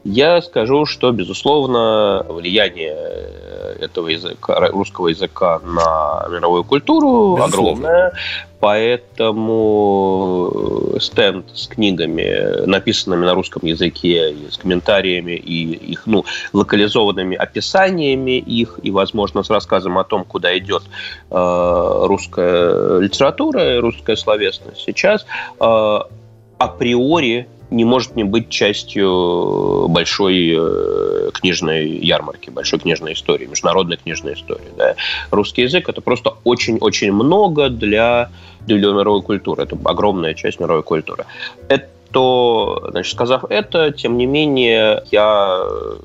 я 0.05 0.41
скажу, 0.43 0.87
что, 0.87 1.13
безусловно, 1.13 2.25
влияние 2.29 2.95
э, 2.95 3.77
этого 3.81 4.09
языка, 4.09 4.69
русского 4.69 5.09
языка 5.09 5.61
на 5.65 6.27
мировую 6.31 6.65
культуру 6.65 7.37
безусловно. 7.37 7.89
огромное. 7.89 8.13
Поэтому 8.61 10.51
стенд 11.01 11.47
с 11.55 11.67
книгами, 11.67 12.67
написанными 12.67 13.25
на 13.25 13.35
русском 13.35 13.67
языке, 13.67 14.35
с 14.51 14.57
комментариями 14.57 15.33
и 15.33 15.93
их 15.93 16.07
ну, 16.07 16.25
локализованными 16.53 17.37
описаниями 17.37 18.39
их, 18.39 18.79
и, 18.83 18.91
возможно, 18.91 19.43
с 19.43 19.51
рассказом 19.51 19.99
о 19.99 20.05
том, 20.05 20.25
куда 20.25 20.57
идет 20.59 20.83
э, 21.31 22.03
русская 22.05 23.01
литература, 23.01 23.81
русская 23.81 24.17
словесность. 24.17 24.83
Сейчас, 24.85 25.27
э, 25.61 25.99
априори 26.59 27.49
не 27.71 27.85
может 27.85 28.17
не 28.17 28.25
быть 28.25 28.49
частью 28.49 29.87
большой 29.89 30.55
э, 30.57 31.31
книжной 31.33 31.89
ярмарки, 31.89 32.51
большой 32.51 32.79
книжной 32.79 33.13
истории, 33.13 33.47
международной 33.47 33.97
книжной 33.97 34.35
истории. 34.35 34.69
Да. 34.77 34.95
Русский 35.31 35.63
язык 35.63 35.89
это 35.89 36.01
просто 36.01 36.35
очень-очень 36.45 37.13
много 37.13 37.69
для, 37.69 38.31
для 38.67 38.93
мировой 38.93 39.23
культуры. 39.23 39.63
Это 39.63 39.79
огромная 39.85 40.35
часть 40.35 40.61
мировой 40.61 40.83
культуры. 40.83 41.27
Это 41.69 41.89
то, 42.13 42.89
значит, 42.91 43.13
сказав 43.13 43.45
это, 43.49 43.93
тем 43.93 44.19
не 44.19 44.27
менее, 44.27 45.05
я 45.11 45.61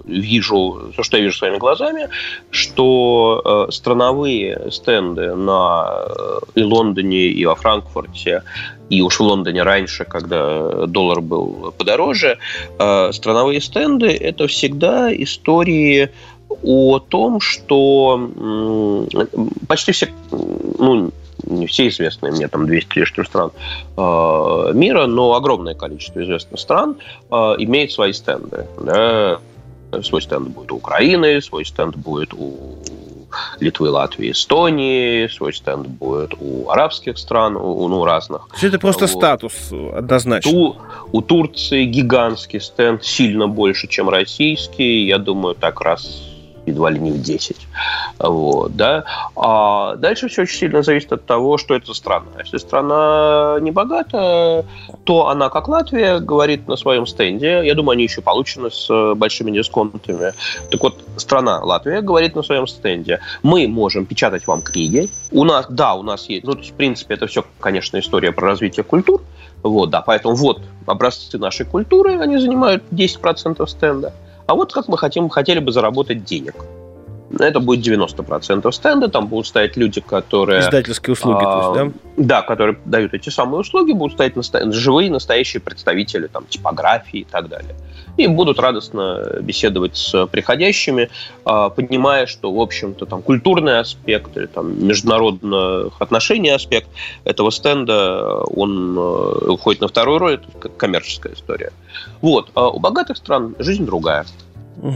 вижу, 0.06 0.92
то, 0.96 1.04
что 1.04 1.18
я 1.18 1.24
вижу 1.24 1.38
своими 1.38 1.58
глазами, 1.58 2.10
что 2.52 3.68
э, 3.70 3.72
страновые 3.72 4.72
стенды 4.72 5.34
на 5.36 6.06
э, 6.08 6.40
и 6.56 6.64
Лондоне, 6.64 7.28
и 7.28 7.46
во 7.46 7.56
Франкфурте, 7.56 8.44
и 8.90 9.02
уж 9.02 9.20
в 9.20 9.24
Лондоне 9.24 9.64
раньше, 9.64 10.06
когда 10.06 10.86
доллар 10.86 11.22
был 11.22 11.74
подороже, 11.78 12.38
э, 12.80 13.12
страновые 13.12 13.62
стенды– 13.62 14.08
это 14.22 14.48
всегда 14.48 15.14
истории 15.14 16.10
о 16.64 17.00
том, 17.00 17.40
что 17.42 18.30
э, 19.14 19.26
почти 19.68 19.92
все, 19.92 20.08
ну, 20.32 21.12
не 21.44 21.68
все 21.68 21.88
известные 21.88 22.32
мне, 22.32 22.48
там 22.48 22.66
200 22.66 23.00
лишних 23.00 23.28
стран 23.28 23.52
э, 23.98 24.72
мира, 24.74 25.06
но 25.08 25.34
огромное 25.34 25.76
количество 25.76 26.24
известных 26.24 26.60
стран 26.60 26.98
э, 27.32 27.36
имеет 27.60 27.92
свои 27.92 28.14
стенды. 28.14 28.66
Да? 28.82 29.40
Свой 30.04 30.22
стенд 30.22 30.50
будет 30.50 30.72
у 30.72 30.78
Украины, 30.78 31.42
свой 31.42 31.66
стенд 31.66 31.96
будет 31.96 32.34
у 32.34 32.78
Литвы, 33.60 33.90
Латвии, 33.90 34.32
Эстонии, 34.32 35.28
свой 35.28 35.54
стенд 35.54 35.88
будет 35.88 36.34
у 36.40 36.70
арабских 36.70 37.18
стран, 37.18 37.56
у 37.56 37.88
ну, 37.88 38.06
разных. 38.06 38.48
Все 38.56 38.68
это 38.68 38.80
просто 38.80 39.08
вот. 39.08 39.12
статус 39.12 39.72
однозначно. 39.72 40.52
Ту, 40.52 40.76
у 41.12 41.22
Турции 41.22 41.86
гигантский 41.86 42.60
стенд, 42.60 43.04
сильно 43.04 43.48
больше, 43.48 43.88
чем 43.88 44.10
российский. 44.10 45.06
Я 45.06 45.18
думаю, 45.18 45.56
так 45.56 45.82
раз 45.82 46.35
едва 46.66 46.90
ли 46.90 47.00
не 47.00 47.12
в 47.12 47.22
10. 47.22 47.68
Вот, 48.20 48.76
да. 48.76 49.04
А 49.36 49.96
дальше 49.96 50.28
все 50.28 50.44
очень 50.44 50.58
сильно 50.58 50.84
зависит 50.84 51.12
от 51.12 51.26
того, 51.26 51.58
что 51.58 51.76
это 51.76 51.94
страна. 51.94 52.28
Если 52.40 52.58
страна 52.58 53.58
не 53.62 53.72
богата, 53.72 54.66
то 55.04 55.28
она, 55.28 55.50
как 55.50 55.68
Латвия, 55.68 56.20
говорит 56.20 56.68
на 56.68 56.76
своем 56.76 57.06
стенде, 57.06 57.66
я 57.66 57.76
думаю, 57.76 57.96
они 57.96 58.04
еще 58.04 58.22
получены 58.22 58.72
с 58.72 59.14
большими 59.16 59.52
дисконтами. 59.52 60.34
Так 60.72 60.82
вот, 60.82 60.96
страна 61.18 61.60
Латвия 61.64 62.02
говорит 62.02 62.36
на 62.36 62.44
своем 62.44 62.68
стенде, 62.68 63.20
мы 63.44 63.68
можем 63.68 64.06
печатать 64.06 64.48
вам 64.48 64.62
книги. 64.62 65.10
У 65.32 65.44
нас, 65.44 65.66
да, 65.70 65.94
у 65.96 66.04
нас 66.04 66.30
есть, 66.30 66.46
ну, 66.46 66.54
то 66.54 66.60
есть, 66.60 66.72
в 66.72 66.76
принципе, 66.76 67.16
это 67.16 67.28
все, 67.28 67.44
конечно, 67.60 68.00
история 68.00 68.32
про 68.32 68.48
развитие 68.48 68.84
культур, 68.84 69.22
вот, 69.64 69.90
да, 69.90 70.02
поэтому 70.02 70.36
вот 70.36 70.62
образцы 70.86 71.38
нашей 71.38 71.66
культуры, 71.66 72.20
они 72.20 72.38
занимают 72.38 72.84
10% 72.92 73.66
стенда. 73.68 74.14
А 74.48 74.56
вот 74.56 74.74
как 74.74 74.88
мы 74.88 74.98
хотим, 74.98 75.30
хотели 75.30 75.60
бы 75.60 75.72
заработать 75.72 76.24
денег. 76.24 76.56
Это 77.40 77.60
будет 77.60 77.86
90% 77.86 78.72
стенда, 78.72 79.08
там 79.10 79.28
будут 79.28 79.48
стоять 79.48 79.76
люди, 79.76 80.00
которые... 80.00 80.62
Издательские 80.62 81.14
услуги, 81.14 81.44
а, 81.44 81.74
то 81.74 81.80
есть, 81.80 81.96
да? 82.18 82.24
Да, 82.24 82.42
которые 82.44 82.78
дают 82.86 83.14
эти 83.14 83.30
самые 83.30 83.62
услуги, 83.62 83.92
будут 83.92 84.14
стоять 84.14 84.36
насто... 84.36 84.72
живые, 84.72 85.10
настоящие 85.10 85.60
представители 85.60 86.28
там, 86.28 86.46
типографии 86.46 87.22
и 87.22 87.24
так 87.24 87.50
далее. 87.50 87.76
И 88.18 88.28
будут 88.28 88.60
радостно 88.60 89.40
беседовать 89.42 89.98
с 89.98 90.26
приходящими, 90.28 91.10
а, 91.44 91.70
понимая, 91.70 92.26
что, 92.28 92.52
в 92.52 92.60
общем-то, 92.60 93.06
там 93.06 93.22
культурный 93.22 93.80
аспект 93.80 94.38
или 94.38 94.46
там 94.46 94.86
международных 94.86 95.94
отношений 96.00 96.50
аспект 96.50 96.88
этого 97.26 97.50
стенда, 97.52 98.42
он 98.44 98.98
э, 98.98 99.50
уходит 99.50 99.82
на 99.82 99.88
второй 99.88 100.18
роль, 100.18 100.34
это 100.36 100.70
коммерческая 100.70 101.34
история. 101.34 101.72
Вот. 102.22 102.50
А 102.54 102.70
у 102.70 102.80
богатых 102.80 103.18
стран 103.18 103.56
жизнь 103.60 103.86
другая. 103.86 104.26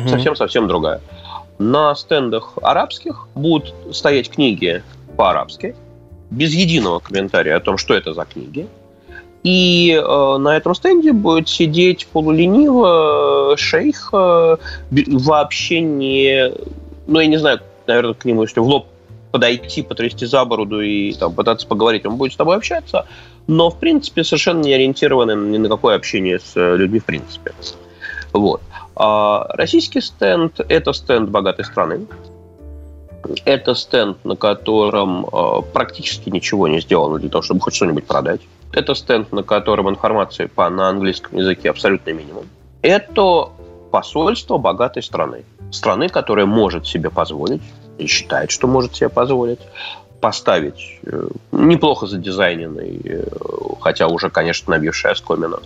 Совсем-совсем 0.08 0.64
угу. 0.64 0.70
другая. 0.70 1.02
На 1.58 1.94
стендах 1.96 2.54
арабских 2.62 3.28
будут 3.36 3.74
стоять 3.92 4.30
книги 4.30 4.82
по-арабски, 5.18 5.76
без 6.32 6.54
единого 6.54 7.00
комментария 7.00 7.56
о 7.56 7.60
том, 7.60 7.78
что 7.78 7.94
это 7.94 8.14
за 8.14 8.24
книги. 8.26 8.68
И 9.44 9.92
э, 9.92 10.38
на 10.38 10.58
этом 10.58 10.76
стенде 10.76 11.14
будет 11.14 11.48
сидеть 11.48 12.08
полулениво 12.08 13.56
шейх, 13.58 14.10
э, 14.12 14.58
вообще 14.92 15.80
не... 15.80 16.52
Ну, 17.08 17.20
я 17.20 17.28
не 17.28 17.38
знаю, 17.38 17.62
наверное, 17.88 18.14
к 18.14 18.26
нему, 18.26 18.44
если 18.44 18.60
в 18.60 18.68
лоб 18.68 18.88
подойти, 19.32 19.82
потрясти 19.82 20.26
за 20.26 20.44
бороду 20.44 20.82
и 20.82 21.14
там, 21.14 21.34
пытаться 21.34 21.68
поговорить, 21.68 22.06
он 22.06 22.18
будет 22.18 22.34
с 22.34 22.36
тобой 22.36 22.58
общаться, 22.58 23.06
но, 23.48 23.70
в 23.70 23.80
принципе, 23.80 24.24
совершенно 24.24 24.62
не 24.62 24.74
ориентированный 24.74 25.36
ни 25.36 25.58
на 25.58 25.70
какое 25.70 25.96
общение 25.96 26.40
с 26.40 26.56
людьми 26.56 27.00
в 27.00 27.06
принципе. 27.06 27.54
Вот. 28.34 28.62
А 28.96 29.48
российский 29.54 30.02
стенд– 30.02 30.60
это 30.68 30.94
стенд 30.94 31.30
богатой 31.30 31.64
страны. 31.64 32.06
Это 33.46 33.76
стенд, 33.76 34.24
на 34.26 34.36
котором 34.36 35.26
э, 35.26 35.62
практически 35.74 36.30
ничего 36.30 36.68
не 36.68 36.80
сделано 36.82 37.20
для 37.20 37.30
того, 37.30 37.42
чтобы 37.42 37.62
хоть 37.62 37.76
что-нибудь 37.76 38.06
продать. 38.06 38.42
Это 38.72 38.94
стенд, 38.94 39.32
на 39.32 39.44
котором 39.44 39.90
информации 39.90 40.46
по, 40.46 40.70
на 40.70 40.90
английском 40.90 41.38
языке 41.38 41.70
абсолютно 41.70 42.12
минимум. 42.12 42.46
Это 42.82 43.50
посольство 43.92 44.58
богатой 44.58 45.04
страны. 45.04 45.44
Страны, 45.72 46.10
которая 46.10 46.46
может 46.46 46.88
себе 46.88 47.10
позволить 47.10 47.62
и 47.98 48.08
считает, 48.08 48.52
что 48.52 48.68
может 48.68 48.96
себе 48.96 49.10
позволить 49.10 49.60
поставить 50.22 51.00
э, 51.06 51.30
неплохо 51.54 52.06
задизайненный, 52.06 53.02
э, 53.06 53.24
хотя 53.80 54.08
уже, 54.08 54.30
конечно, 54.30 54.72
набивший 54.72 55.12
оскомину, 55.12 55.60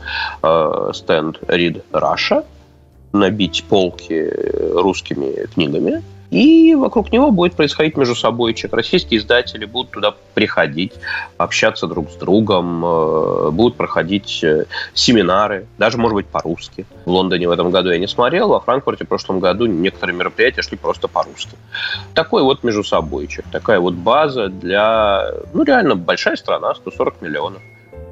э, 0.43 0.91
стенд 0.93 1.39
Read 1.47 1.81
Russia– 1.91 2.45
набить 3.13 3.63
полки 3.69 4.31
русскими 4.73 5.45
книгами, 5.45 6.03
и 6.33 6.73
вокруг 6.73 7.11
него 7.11 7.31
будет 7.31 7.53
происходить 7.53 7.95
между 7.95 8.15
собой. 8.15 8.55
Российские 8.71 9.19
издатели 9.19 9.65
будут 9.65 9.91
туда 9.91 10.15
приходить, 10.33 10.93
общаться 11.37 11.87
друг 11.87 12.09
с 12.09 12.15
другом, 12.15 12.83
э, 12.83 13.51
будут 13.51 13.75
проходить 13.75 14.43
э, 14.43 14.65
семинары, 14.95 15.67
даже, 15.77 15.97
может 15.97 16.15
быть, 16.15 16.25
по-русски. 16.25 16.85
В 17.05 17.09
Лондоне 17.09 17.47
в 17.47 17.51
этом 17.51 17.69
году 17.69 17.91
я 17.91 17.99
не 17.99 18.07
смотрел, 18.07 18.49
во 18.49 18.59
Франкфурте 18.59 19.05
в 19.05 19.07
прошлом 19.07 19.39
году 19.39 19.67
некоторые 19.67 20.15
мероприятия 20.15 20.63
шли 20.63 20.75
просто 20.75 21.07
по-русски. 21.07 21.55
Такой 22.15 22.41
вот 22.41 22.63
между 22.63 22.83
собойчик, 22.83 23.45
такая 23.51 23.79
вот 23.79 23.93
база 23.93 24.47
для, 24.47 25.31
ну, 25.53 25.63
реально 25.63 25.95
большая 25.95 26.35
страна, 26.35 26.73
140 26.73 27.21
миллионов. 27.21 27.61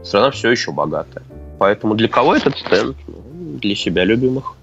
Страна 0.04 0.30
все 0.30 0.52
еще 0.52 0.72
богатая. 0.72 1.24
Поэтому 1.58 1.96
для 1.96 2.08
кого 2.08 2.36
этот 2.36 2.58
стенд? 2.58 2.96
Ну, 3.08 3.58
для 3.58 3.76
себя 3.76 4.04
любимых. 4.04 4.56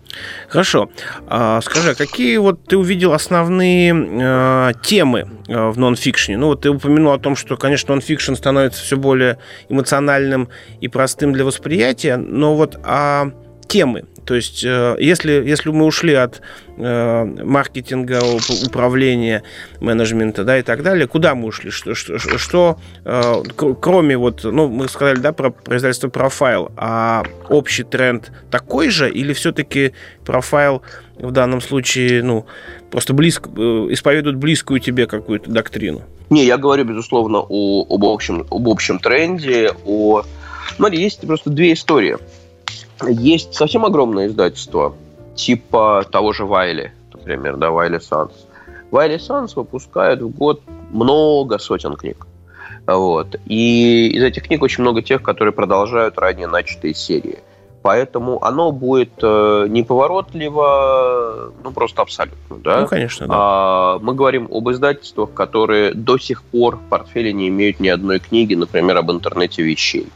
Хорошо. 0.48 0.90
А, 1.26 1.60
скажи, 1.60 1.90
а 1.90 1.94
какие 1.94 2.36
вот 2.38 2.64
ты 2.64 2.76
увидел 2.76 3.12
основные 3.12 3.94
э, 3.94 4.72
темы 4.82 5.28
в 5.46 5.78
нонфикшне? 5.78 6.36
Ну, 6.36 6.48
вот 6.48 6.62
ты 6.62 6.70
упомянул 6.70 7.12
о 7.12 7.18
том, 7.18 7.36
что, 7.36 7.56
конечно, 7.56 7.94
нонфикшн 7.94 8.34
становится 8.34 8.82
все 8.82 8.96
более 8.96 9.38
эмоциональным 9.68 10.48
и 10.80 10.88
простым 10.88 11.32
для 11.32 11.44
восприятия, 11.44 12.16
но 12.16 12.54
вот 12.54 12.78
а 12.84 13.30
темы, 13.68 14.04
то 14.28 14.34
есть, 14.34 14.62
э, 14.62 14.96
если, 14.98 15.32
если 15.32 15.70
мы 15.70 15.86
ушли 15.86 16.12
от 16.12 16.42
э, 16.76 17.24
маркетинга, 17.24 18.20
управления, 18.66 19.42
менеджмента, 19.80 20.44
да, 20.44 20.58
и 20.58 20.62
так 20.62 20.82
далее, 20.82 21.06
куда 21.06 21.34
мы 21.34 21.46
ушли? 21.48 21.70
Что, 21.70 21.94
что, 21.94 22.18
что 22.18 22.78
э, 23.06 23.42
кроме 23.80 24.18
вот, 24.18 24.44
ну, 24.44 24.68
мы 24.68 24.86
сказали, 24.88 25.18
да, 25.18 25.32
про 25.32 25.48
производство 25.48 26.08
профайл, 26.08 26.70
а 26.76 27.22
общий 27.48 27.84
тренд 27.84 28.30
такой 28.50 28.90
же 28.90 29.10
или 29.10 29.32
все-таки 29.32 29.92
профайл 30.26 30.82
в 31.18 31.30
данном 31.30 31.62
случае, 31.62 32.22
ну, 32.22 32.44
просто 32.90 33.14
близко, 33.14 33.48
исповедует 33.48 34.36
близкую 34.36 34.80
тебе 34.80 35.06
какую-то 35.06 35.50
доктрину? 35.50 36.02
Не, 36.28 36.44
я 36.44 36.58
говорю, 36.58 36.84
безусловно, 36.84 37.38
о, 37.38 37.86
об, 37.88 38.04
общем, 38.04 38.46
об 38.50 38.68
общем 38.68 38.98
тренде, 38.98 39.72
о... 39.86 40.22
Смотри, 40.76 41.00
есть 41.00 41.26
просто 41.26 41.48
две 41.48 41.72
истории. 41.72 42.18
Есть 43.06 43.54
совсем 43.54 43.84
огромное 43.84 44.26
издательство, 44.26 44.94
типа 45.34 46.04
того 46.10 46.32
же 46.32 46.44
Вайли, 46.44 46.92
например, 47.12 47.56
да, 47.56 47.70
Вайли 47.70 47.98
Санс. 47.98 48.32
Вайли 48.90 49.18
Санс 49.18 49.54
выпускает 49.56 50.22
в 50.22 50.30
год 50.30 50.62
много 50.90 51.58
сотен 51.58 51.94
книг. 51.94 52.26
Вот. 52.86 53.36
И 53.44 54.08
из 54.08 54.22
этих 54.22 54.44
книг 54.44 54.62
очень 54.62 54.82
много 54.82 55.02
тех, 55.02 55.22
которые 55.22 55.52
продолжают 55.52 56.18
ранее 56.18 56.46
начатые 56.46 56.94
серии. 56.94 57.38
Поэтому 57.82 58.42
оно 58.44 58.72
будет 58.72 59.12
э, 59.22 59.66
неповоротливо, 59.68 61.52
ну, 61.62 61.70
просто 61.70 62.02
абсолютно, 62.02 62.56
да? 62.56 62.80
Ну, 62.80 62.86
конечно, 62.88 63.26
да. 63.26 63.34
А, 63.36 63.98
мы 64.00 64.14
говорим 64.14 64.48
об 64.50 64.68
издательствах, 64.70 65.32
которые 65.32 65.94
до 65.94 66.18
сих 66.18 66.42
пор 66.42 66.76
в 66.76 66.82
портфеле 66.88 67.32
не 67.32 67.48
имеют 67.48 67.78
ни 67.78 67.88
одной 67.88 68.18
книги, 68.18 68.54
например, 68.54 68.96
об 68.96 69.10
интернете 69.12 69.62
вещей. 69.62 70.08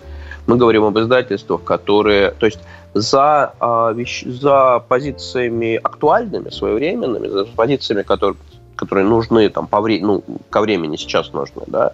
Мы 0.47 0.57
говорим 0.57 0.85
об 0.85 0.99
издательствах, 0.99 1.65
которые... 1.65 2.33
То 2.33 2.47
есть 2.47 2.61
за, 2.95 3.55
а, 3.61 3.95
за 4.27 4.85
позициями 4.89 5.81
актуальными, 5.83 6.51
своевременными, 6.51 7.29
за 7.29 7.45
позициями, 7.45 8.03
которые, 8.03 8.37
которые 8.77 9.07
нужны 9.07 9.49
там, 9.49 9.67
по 9.67 9.81
вре... 9.81 10.01
ну, 10.01 10.23
ко 10.51 10.61
времени 10.61 10.97
сейчас 10.97 11.33
нужны, 11.33 11.63
да, 11.67 11.93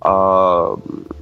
а, 0.00 0.76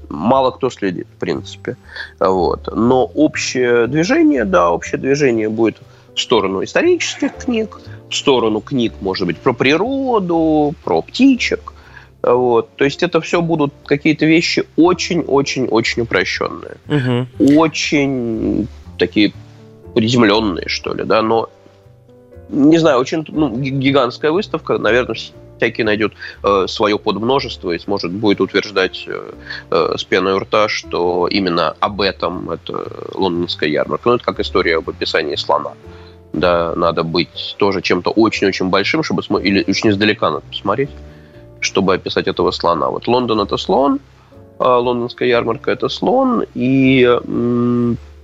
мало 0.08 0.50
кто 0.50 0.70
следит, 0.70 1.06
в 1.16 1.18
принципе. 1.18 1.76
Вот. 2.20 2.68
Но 2.74 3.04
общее 3.04 3.86
движение, 3.86 4.44
да, 4.44 4.70
общее 4.70 5.00
движение 5.00 5.48
будет 5.48 5.76
в 6.14 6.20
сторону 6.20 6.62
исторических 6.62 7.34
книг, 7.36 7.80
в 8.08 8.14
сторону 8.14 8.60
книг, 8.60 8.92
может 9.00 9.26
быть, 9.26 9.38
про 9.38 9.52
природу, 9.52 10.74
про 10.84 11.02
птичек. 11.02 11.73
Вот. 12.26 12.70
То 12.76 12.84
есть 12.84 13.02
это 13.02 13.20
все 13.20 13.42
будут 13.42 13.72
какие-то 13.84 14.26
вещи 14.26 14.64
очень-очень-очень 14.76 16.02
упрощенные. 16.02 16.76
Угу. 16.88 17.58
Очень 17.58 18.66
такие 18.98 19.32
приземленные, 19.94 20.68
что 20.68 20.94
ли, 20.94 21.04
да, 21.04 21.22
но 21.22 21.50
не 22.48 22.78
знаю, 22.78 22.98
очень 22.98 23.24
ну, 23.28 23.56
гигантская 23.56 24.30
выставка, 24.30 24.78
наверное, 24.78 25.16
всякий 25.56 25.82
найдет 25.82 26.12
э, 26.42 26.66
свое 26.68 26.98
подмножество 26.98 27.72
и 27.72 27.78
сможет 27.78 28.12
будет 28.12 28.40
утверждать 28.40 29.04
э, 29.06 29.32
э, 29.70 29.94
с 29.96 30.04
пеной 30.04 30.34
у 30.34 30.38
рта, 30.40 30.68
что 30.68 31.26
именно 31.28 31.74
об 31.80 32.00
этом 32.00 32.50
это 32.50 32.86
лондонская 33.14 33.68
ярмарка. 33.68 34.08
Ну, 34.08 34.14
это 34.16 34.24
как 34.24 34.40
история 34.40 34.76
об 34.76 34.90
описании 34.90 35.36
слона. 35.36 35.72
Да, 36.32 36.74
надо 36.74 37.04
быть 37.04 37.54
тоже 37.58 37.80
чем-то 37.80 38.10
очень-очень 38.10 38.68
большим, 38.68 39.02
чтобы 39.04 39.22
смо... 39.22 39.38
или 39.38 39.64
очень 39.66 39.90
издалека 39.90 40.30
надо 40.30 40.44
посмотреть, 40.46 40.90
чтобы 41.64 41.94
описать 41.94 42.28
этого 42.28 42.50
слона. 42.52 42.88
Вот 42.88 43.08
Лондон 43.08 43.40
это 43.40 43.56
слон, 43.56 44.00
а 44.58 44.78
лондонская 44.78 45.28
ярмарка 45.28 45.72
это 45.72 45.88
слон, 45.88 46.44
и 46.54 47.08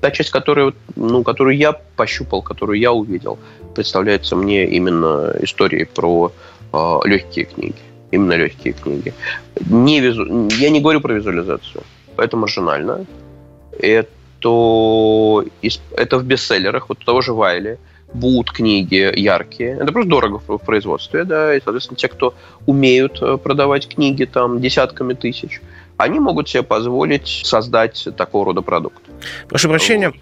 та 0.00 0.11
часть, 0.11 0.31
которую, 0.31 0.74
ну, 0.96 1.22
которую 1.22 1.57
я 1.57 1.72
пощупал, 1.72 2.42
которую 2.42 2.79
я 2.79 2.92
увидел, 2.92 3.38
представляется 3.74 4.37
мне 4.37 4.66
именно 4.66 5.35
историей 5.42 5.85
про 5.85 6.33
э, 6.72 7.00
легкие 7.05 7.44
книги. 7.44 7.74
Именно 8.12 8.37
легкие 8.37 8.72
книги. 8.72 9.12
Не 9.68 10.00
визу... 10.00 10.48
Я 10.59 10.70
не 10.70 10.81
говорю 10.81 11.00
про 11.00 11.14
визуализацию. 11.14 11.83
Это 12.16 12.37
маржинально. 12.37 13.07
Это, 13.79 14.11
это 15.96 16.18
в 16.18 16.24
бестселлерах. 16.24 16.88
Вот 16.88 16.98
того 17.05 17.20
же 17.20 17.33
Вайли 17.33 17.79
будут 18.12 18.51
книги 18.51 19.12
яркие. 19.16 19.77
Это 19.81 19.92
просто 19.92 20.11
дорого 20.11 20.40
в 20.46 20.59
производстве, 20.59 21.25
да, 21.25 21.55
и, 21.55 21.61
соответственно, 21.62 21.96
те, 21.96 22.09
кто 22.09 22.35
умеют 22.66 23.20
э, 23.23 23.37
продавать 23.37 23.88
книги 23.88 24.25
там 24.25 24.61
десятками 24.61 25.14
тысяч, 25.14 25.61
они 25.96 26.18
могут 26.18 26.49
себе 26.49 26.62
позволить 26.62 27.42
создать 27.44 28.09
такого 28.16 28.46
рода 28.46 28.62
продукт. 28.62 29.03
Прошу 29.49 29.68
прощения. 29.68 30.12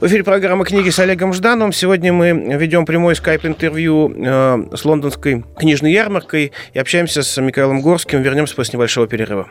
В 0.00 0.06
эфире 0.06 0.24
программа 0.24 0.64
«Книги» 0.64 0.88
с 0.88 0.98
Олегом 0.98 1.32
Ждановым. 1.32 1.72
Сегодня 1.72 2.12
мы 2.12 2.30
ведем 2.56 2.86
прямой 2.86 3.14
скайп-интервью 3.14 4.12
э, 4.16 4.66
с 4.74 4.84
лондонской 4.84 5.44
книжной 5.58 5.92
ярмаркой 5.92 6.52
и 6.72 6.78
общаемся 6.78 7.22
с 7.22 7.40
Михаилом 7.40 7.82
Горским. 7.82 8.22
Вернемся 8.22 8.54
после 8.54 8.78
небольшого 8.78 9.06
перерыва. 9.06 9.48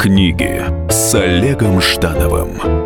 Книги 0.00 0.62
с 0.88 1.14
Олегом 1.14 1.80
Ждановым. 1.80 2.85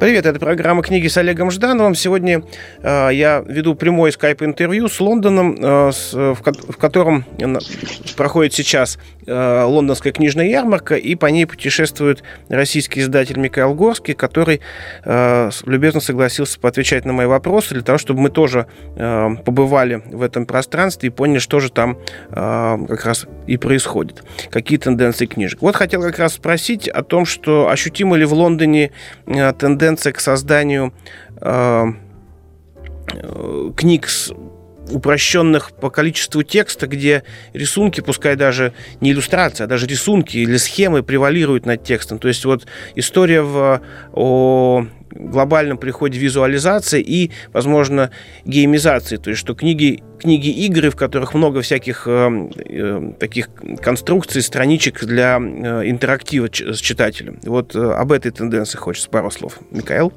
Привет, 0.00 0.24
это 0.24 0.40
программа 0.40 0.82
«Книги 0.82 1.08
с 1.08 1.18
Олегом 1.18 1.50
Ждановым». 1.50 1.94
Сегодня 1.94 2.42
э, 2.82 3.10
я 3.12 3.44
веду 3.46 3.74
прямое 3.74 4.10
скайп-интервью 4.12 4.88
с 4.88 4.98
Лондоном, 4.98 5.58
э, 5.60 5.92
с, 5.92 6.14
в, 6.14 6.36
в 6.36 6.76
котором 6.78 7.26
проходит 8.16 8.54
сейчас 8.54 8.98
э, 9.26 9.62
лондонская 9.62 10.14
книжная 10.14 10.46
ярмарка, 10.46 10.94
и 10.94 11.14
по 11.16 11.26
ней 11.26 11.44
путешествует 11.44 12.22
российский 12.48 13.00
издатель 13.00 13.38
Михаил 13.38 13.74
Горский, 13.74 14.14
который 14.14 14.62
э, 15.04 15.50
любезно 15.66 16.00
согласился 16.00 16.58
поотвечать 16.58 17.04
на 17.04 17.12
мои 17.12 17.26
вопросы, 17.26 17.74
для 17.74 17.82
того, 17.82 17.98
чтобы 17.98 18.22
мы 18.22 18.30
тоже 18.30 18.68
э, 18.96 19.28
побывали 19.44 20.02
в 20.06 20.22
этом 20.22 20.46
пространстве 20.46 21.08
и 21.08 21.10
поняли, 21.10 21.40
что 21.40 21.60
же 21.60 21.70
там 21.70 21.98
э, 22.30 22.78
как 22.88 23.04
раз 23.04 23.26
и 23.46 23.58
происходит, 23.58 24.24
какие 24.48 24.78
тенденции 24.78 25.26
книжек. 25.26 25.60
Вот 25.60 25.76
хотел 25.76 26.00
как 26.00 26.18
раз 26.18 26.32
спросить 26.32 26.88
о 26.88 27.02
том, 27.02 27.26
что 27.26 27.68
ощутимо 27.68 28.16
ли 28.16 28.24
в 28.24 28.32
Лондоне 28.32 28.92
э, 29.26 29.52
тенденции 29.52 29.89
тенденция 29.90 30.12
к 30.12 30.20
созданию 30.20 30.92
э, 31.40 31.84
э, 33.12 33.70
книг 33.76 34.08
с 34.08 34.32
упрощенных 34.90 35.72
по 35.72 35.90
количеству 35.90 36.42
текста, 36.42 36.86
где 36.86 37.22
рисунки, 37.52 38.00
пускай 38.00 38.36
даже 38.36 38.72
не 39.00 39.12
иллюстрация, 39.12 39.64
а 39.64 39.68
даже 39.68 39.86
рисунки 39.86 40.36
или 40.38 40.56
схемы 40.56 41.02
превалируют 41.02 41.66
над 41.66 41.84
текстом. 41.84 42.18
То 42.18 42.28
есть 42.28 42.44
вот 42.44 42.66
история 42.94 43.42
в, 43.42 43.80
о 44.12 44.86
глобальном 45.10 45.78
приходе 45.78 46.18
визуализации 46.18 47.00
и, 47.00 47.30
возможно, 47.52 48.10
геймизации. 48.44 49.16
То 49.16 49.30
есть 49.30 49.40
что 49.40 49.54
книги, 49.54 50.02
книги-игры, 50.18 50.90
в 50.90 50.96
которых 50.96 51.34
много 51.34 51.62
всяких 51.62 52.04
э, 52.06 52.48
э, 52.56 53.12
таких 53.18 53.50
конструкций, 53.82 54.42
страничек 54.42 55.04
для 55.04 55.38
э, 55.38 55.90
интерактива 55.90 56.48
с 56.52 56.78
читателем. 56.78 57.38
Вот 57.42 57.74
э, 57.74 57.92
об 57.92 58.12
этой 58.12 58.30
тенденции 58.30 58.78
хочется 58.78 59.10
пару 59.10 59.30
слов. 59.30 59.58
Михаил? 59.70 60.12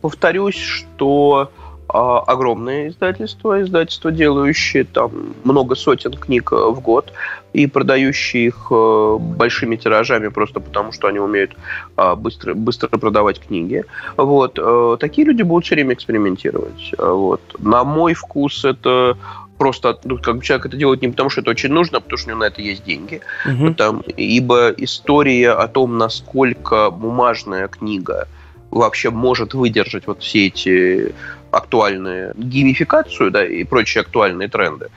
Повторюсь, 0.00 0.56
что 0.56 1.50
а, 1.88 2.20
огромное 2.20 2.88
издательство, 2.88 3.62
издательство, 3.62 4.12
делающее 4.12 4.84
там 4.84 5.34
много 5.44 5.74
сотен 5.74 6.12
книг 6.12 6.52
э, 6.52 6.56
в 6.56 6.80
год 6.80 7.12
и 7.54 7.66
продающие 7.66 8.46
их 8.46 8.66
э, 8.70 9.16
большими 9.18 9.76
тиражами 9.76 10.28
просто 10.28 10.60
потому, 10.60 10.92
что 10.92 11.08
они 11.08 11.18
умеют 11.18 11.52
а, 11.96 12.14
быстро, 12.14 12.54
быстро 12.54 12.88
продавать 12.88 13.40
книги. 13.40 13.84
Вот. 14.16 14.58
Э, 14.60 14.96
такие 15.00 15.26
люди 15.26 15.42
будут 15.42 15.64
все 15.64 15.76
время 15.76 15.94
экспериментировать. 15.94 16.92
Вот. 16.98 17.40
На 17.58 17.84
мой 17.84 18.12
вкус 18.12 18.64
это 18.66 19.16
просто 19.56 19.98
ну, 20.04 20.18
как 20.18 20.36
бы 20.36 20.44
человек 20.44 20.66
это 20.66 20.76
делает 20.76 21.02
не 21.02 21.08
потому, 21.08 21.30
что 21.30 21.40
это 21.40 21.50
очень 21.50 21.72
нужно, 21.72 21.98
а 21.98 22.00
потому 22.00 22.18
что 22.18 22.28
у 22.28 22.30
него 22.30 22.40
на 22.40 22.48
это 22.48 22.60
есть 22.60 22.84
деньги. 22.84 23.20
Угу. 23.46 23.74
Там, 23.74 24.02
ибо 24.16 24.70
история 24.76 25.52
о 25.52 25.68
том, 25.68 25.96
насколько 25.96 26.90
бумажная 26.90 27.68
книга 27.68 28.28
вообще 28.70 29.10
может 29.10 29.54
выдержать 29.54 30.06
вот 30.06 30.22
все 30.22 30.46
эти 30.48 31.14
актуальные 31.50 32.32
геймификацию, 32.36 33.30
да, 33.30 33.44
и 33.44 33.64
прочие 33.64 34.02
актуальные 34.02 34.48
тренды. 34.48 34.88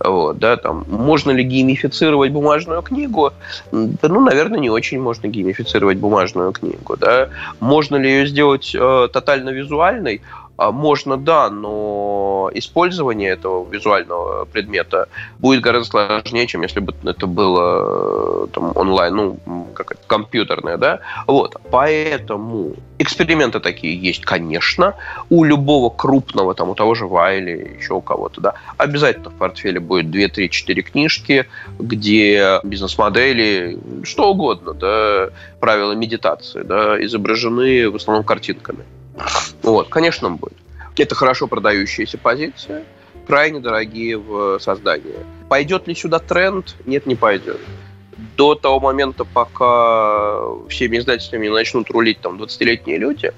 Вот, 0.00 0.38
да, 0.38 0.56
там, 0.56 0.84
можно 0.88 1.30
ли 1.30 1.42
геймифицировать 1.42 2.32
бумажную 2.32 2.82
книгу? 2.82 3.32
Да, 3.72 4.08
ну, 4.08 4.20
наверное, 4.20 4.58
не 4.58 4.70
очень 4.70 5.00
можно 5.00 5.26
геймифицировать 5.28 5.98
бумажную 5.98 6.52
книгу, 6.52 6.96
да. 6.96 7.28
Можно 7.60 7.96
ли 7.96 8.10
ее 8.10 8.26
сделать 8.26 8.74
э, 8.74 9.08
тотально 9.12 9.50
визуальной? 9.50 10.22
А, 10.58 10.72
можно, 10.72 11.16
да, 11.16 11.50
но 11.50 12.50
использование 12.52 13.30
этого 13.30 13.64
визуального 13.70 14.44
предмета 14.44 15.06
будет 15.38 15.60
гораздо 15.60 15.90
сложнее, 15.90 16.48
чем 16.48 16.62
если 16.62 16.80
бы 16.80 16.92
это 17.04 17.28
было 17.28 18.44
э, 18.44 18.46
там, 18.52 18.72
онлайн, 18.74 19.14
ну, 19.14 19.68
как 19.72 19.92
это, 19.92 20.00
компьютерное, 20.08 20.76
да. 20.76 20.98
Вот, 21.28 21.56
поэтому 21.70 22.74
эксперименты 23.08 23.58
такие 23.58 23.98
есть, 23.98 24.24
конечно, 24.24 24.94
у 25.30 25.42
любого 25.42 25.88
крупного, 25.88 26.54
там, 26.54 26.68
у 26.68 26.74
того 26.74 26.94
же 26.94 27.06
Вайли, 27.06 27.76
еще 27.78 27.94
у 27.94 28.02
кого-то, 28.02 28.40
да, 28.42 28.54
обязательно 28.76 29.30
в 29.30 29.34
портфеле 29.34 29.80
будет 29.80 30.10
2, 30.10 30.28
3, 30.28 30.50
4 30.50 30.82
книжки, 30.82 31.46
где 31.78 32.60
бизнес-модели, 32.62 33.78
что 34.04 34.30
угодно, 34.30 34.74
да, 34.74 35.30
правила 35.58 35.92
медитации, 35.92 36.62
да, 36.62 37.02
изображены 37.02 37.90
в 37.90 37.96
основном 37.96 38.24
картинками. 38.24 38.84
Вот, 39.62 39.88
конечно, 39.88 40.28
он 40.28 40.36
будет. 40.36 40.58
Это 40.96 41.14
хорошо 41.14 41.46
продающаяся 41.46 42.18
позиция, 42.18 42.84
крайне 43.26 43.60
дорогие 43.60 44.18
в 44.18 44.58
создании. 44.58 45.16
Пойдет 45.48 45.88
ли 45.88 45.94
сюда 45.94 46.18
тренд? 46.18 46.76
Нет, 46.84 47.06
не 47.06 47.14
пойдет. 47.14 47.60
До 48.36 48.54
того 48.54 48.80
момента, 48.80 49.24
пока 49.24 50.40
всеми 50.68 50.98
издательствами 50.98 51.48
начнут 51.48 51.90
рулить 51.90 52.20
там 52.20 52.40
20-летние 52.40 52.98
люди, 52.98 53.32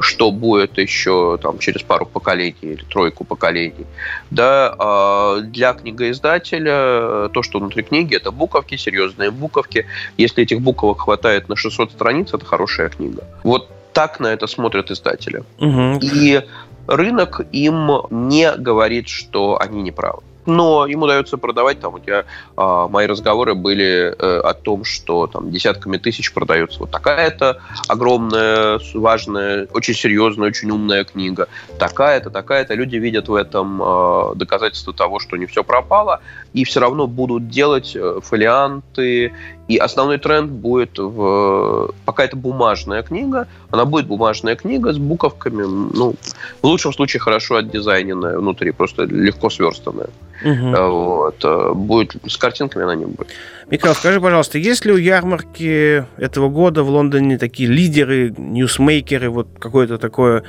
что 0.00 0.30
будет 0.30 0.78
еще 0.78 1.38
там 1.42 1.58
через 1.58 1.82
пару 1.82 2.06
поколений 2.06 2.54
или 2.60 2.84
тройку 2.84 3.24
поколений. 3.24 3.86
Да, 4.30 4.74
а 4.78 5.40
для 5.40 5.72
книгоиздателя 5.72 7.28
то, 7.28 7.42
что 7.42 7.58
внутри 7.58 7.82
книги, 7.82 8.16
это 8.16 8.30
буковки, 8.30 8.76
серьезные 8.76 9.30
буковки. 9.30 9.86
Если 10.16 10.42
этих 10.42 10.60
буковок 10.60 11.02
хватает 11.02 11.48
на 11.48 11.56
600 11.56 11.92
страниц, 11.92 12.34
это 12.34 12.44
хорошая 12.44 12.88
книга. 12.88 13.24
Вот 13.44 13.68
так 13.92 14.20
на 14.20 14.28
это 14.28 14.46
смотрят 14.46 14.90
издатели. 14.90 15.44
Угу. 15.58 16.00
И 16.02 16.42
рынок 16.86 17.40
им 17.52 17.90
не 18.10 18.52
говорит, 18.52 19.08
что 19.08 19.58
они 19.60 19.82
не 19.82 19.90
правы 19.90 20.22
но 20.46 20.86
ему 20.86 21.04
удается 21.04 21.36
продавать. 21.36 21.80
Там 21.80 21.94
у 21.94 21.98
тебя 21.98 22.24
э, 22.56 22.86
мои 22.90 23.06
разговоры 23.06 23.54
были 23.54 24.14
э, 24.16 24.40
о 24.40 24.54
том, 24.54 24.84
что 24.84 25.26
там 25.26 25.50
десятками 25.50 25.98
тысяч 25.98 26.32
продается 26.32 26.80
вот 26.80 26.90
такая-то 26.90 27.60
огромная, 27.88 28.80
важная, 28.94 29.66
очень 29.72 29.94
серьезная, 29.94 30.48
очень 30.48 30.70
умная 30.70 31.04
книга. 31.04 31.48
Такая-то, 31.78 32.30
такая-то. 32.30 32.74
Люди 32.74 32.96
видят 32.96 33.28
в 33.28 33.34
этом 33.34 33.80
э, 33.82 34.34
доказательство 34.36 34.92
того, 34.92 35.20
что 35.20 35.36
не 35.36 35.46
все 35.46 35.62
пропало, 35.62 36.20
и 36.52 36.64
все 36.64 36.80
равно 36.80 37.06
будут 37.06 37.48
делать 37.48 37.92
э, 37.94 38.20
фолианты. 38.22 39.32
И 39.68 39.76
основной 39.76 40.18
тренд 40.18 40.50
будет 40.50 40.98
в... 40.98 41.92
Пока 42.04 42.24
это 42.24 42.36
бумажная 42.36 43.02
книга, 43.02 43.46
она 43.70 43.84
будет 43.84 44.06
бумажная 44.06 44.56
книга 44.56 44.92
с 44.92 44.98
буковками, 44.98 45.62
ну, 45.62 46.14
в 46.60 46.66
лучшем 46.66 46.92
случае 46.92 47.20
хорошо 47.20 47.56
отдизайненная 47.56 48.38
внутри, 48.38 48.72
просто 48.72 49.04
легко 49.04 49.50
сверстанная. 49.50 50.08
Угу. 50.44 50.90
Вот. 50.90 51.44
Э, 51.44 51.72
будет 51.74 52.16
с 52.26 52.36
картинками 52.36 52.84
она 52.84 52.96
не 52.96 53.06
будет. 53.06 53.28
Михаил, 53.70 53.94
скажи, 53.94 54.20
пожалуйста, 54.20 54.58
есть 54.58 54.84
ли 54.84 54.92
у 54.92 54.96
ярмарки 54.96 56.04
этого 56.16 56.48
года 56.48 56.82
в 56.82 56.90
Лондоне 56.90 57.38
такие 57.38 57.68
лидеры, 57.68 58.34
ньюсмейкеры, 58.36 59.30
вот 59.30 59.48
какое-то 59.58 59.98
такое 59.98 60.42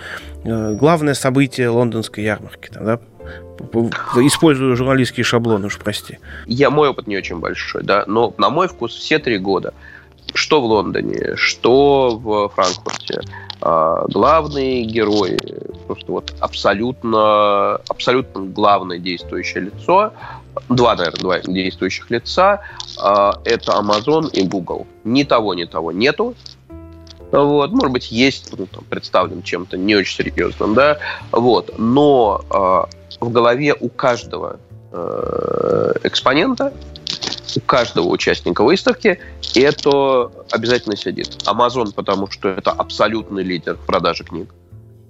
э, 0.44 0.74
главное 0.74 1.14
событие 1.14 1.70
лондонской 1.70 2.24
ярмарки? 2.24 2.70
Да? 2.74 3.00
Использую 4.16 4.76
журналистские 4.76 5.24
шаблоны, 5.24 5.68
уж 5.68 5.78
прости. 5.78 6.20
Я, 6.46 6.70
мой 6.70 6.90
опыт 6.90 7.08
не 7.08 7.18
очень 7.18 7.40
большой, 7.40 7.84
да, 7.84 8.04
но 8.08 8.34
на 8.38 8.50
мой 8.50 8.68
вкус 8.68 8.96
все 8.96 9.20
три 9.20 9.38
года 9.38 9.74
что 10.34 10.62
в 10.62 10.66
Лондоне, 10.66 11.36
что 11.36 12.18
в 12.18 12.50
Франкфурте, 12.50 13.22
а, 13.62 14.06
главные 14.08 14.84
герои, 14.84 15.40
просто 15.88 16.12
вот 16.12 16.34
абсолютно, 16.40 17.76
абсолютно 17.88 18.42
главное 18.46 19.00
действующее 19.00 19.66
лицо, 19.66 20.14
два, 20.70 20.96
наверное, 20.96 21.20
два 21.20 21.40
действующих 21.40 22.10
лица, 22.10 22.62
а, 23.00 23.40
это 23.46 23.74
Amazon 23.74 24.30
и 24.32 24.44
Google. 24.44 24.88
Ни 25.04 25.24
того, 25.24 25.54
ни 25.54 25.66
того 25.66 25.92
нету. 25.92 26.36
Вот, 27.32 27.72
может 27.72 27.92
быть, 27.92 28.12
есть, 28.12 28.54
ну, 28.56 28.68
там, 28.68 28.84
представлен 28.84 29.42
чем-то 29.42 29.76
не 29.76 29.96
очень 29.96 30.18
серьезным, 30.18 30.76
да, 30.76 31.00
вот, 31.32 31.80
но 31.80 32.42
э, 32.48 32.96
в 33.24 33.32
голове 33.32 33.74
у 33.80 33.90
каждого 33.90 34.60
э, 34.92 35.94
экспонента 36.04 36.74
у 37.56 37.60
каждого 37.62 38.08
участника 38.08 38.64
выставки 38.64 39.20
это 39.56 40.32
обязательно 40.52 40.96
сидит. 40.96 41.28
Amazon, 41.46 41.94
потому 41.94 42.30
что 42.30 42.50
это 42.50 42.72
абсолютный 42.72 43.44
лидер 43.44 43.76
в 43.76 43.86
продаже 43.86 44.24
книг. 44.24 44.54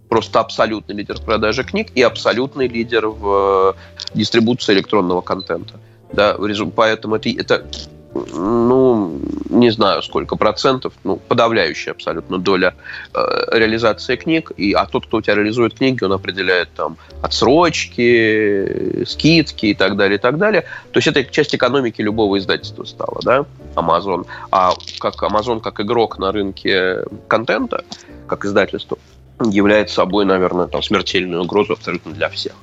Просто 0.10 0.40
абсолютный 0.40 0.96
лидер 0.96 1.18
в 1.18 1.24
продаже 1.24 1.64
книг 1.64 1.88
и 1.96 2.02
абсолютный 2.02 2.68
лидер 2.68 3.08
в 3.08 3.76
э, 3.76 4.14
дистрибуции 4.14 4.74
электронного 4.74 5.22
контента. 5.22 5.80
Да, 6.12 6.38
поэтому 6.76 7.16
это, 7.16 7.30
это 7.30 7.66
ну, 8.14 9.20
не 9.50 9.72
знаю 9.72 10.04
сколько 10.04 10.36
процентов, 10.36 10.94
ну, 11.04 11.18
подавляющая 11.18 11.94
абсолютно 11.94 12.38
доля 12.38 12.76
э, 13.14 13.20
реализации 13.52 14.16
книг. 14.16 14.52
И, 14.58 14.74
а 14.74 14.86
тот, 14.86 15.08
кто 15.08 15.18
у 15.18 15.22
тебя 15.22 15.36
реализует 15.36 15.76
книги, 15.76 16.04
он 16.04 16.14
определяет 16.14 16.70
там 16.76 16.98
отсрочки, 17.22 19.04
скидки 19.06 19.68
и 19.68 19.74
так 19.74 19.96
далее, 19.98 20.18
и 20.18 20.22
так 20.22 20.38
далее. 20.38 20.64
То 20.92 20.98
есть 20.98 21.08
это 21.08 21.24
часть 21.26 21.56
экономики 21.56 22.02
любого 22.02 22.38
издательства 22.38 22.84
стала, 22.84 23.20
да, 23.24 23.46
Amazon. 23.76 24.26
А 24.52 24.74
как 25.00 25.22
Amazon, 25.24 25.62
как 25.62 25.80
игрок 25.80 26.20
на 26.20 26.32
рынке 26.32 27.04
контента, 27.28 27.84
как 28.28 28.46
издательство, 28.46 28.98
является 29.44 29.96
собой, 29.96 30.26
наверное, 30.26 30.68
там, 30.68 30.84
смертельную 30.84 31.44
угрозу 31.44 31.74
абсолютно 31.74 32.12
для 32.12 32.30
всех. 32.30 32.54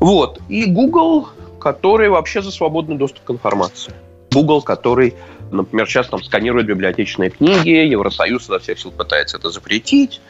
Вот. 0.00 0.40
И 0.48 0.66
Google, 0.66 1.28
который 1.60 2.08
вообще 2.08 2.42
за 2.42 2.50
свободный 2.50 2.96
доступ 2.96 3.24
к 3.24 3.30
информации. 3.30 3.92
Google, 4.32 4.62
который, 4.62 5.14
например, 5.50 5.86
сейчас 5.88 6.08
там 6.08 6.22
сканирует 6.22 6.66
библиотечные 6.66 7.30
книги, 7.30 7.70
Евросоюз 7.70 8.44
изо 8.44 8.58
всех 8.58 8.78
сил 8.78 8.90
пытается 8.90 9.36
это 9.36 9.50
запретить, 9.50 10.20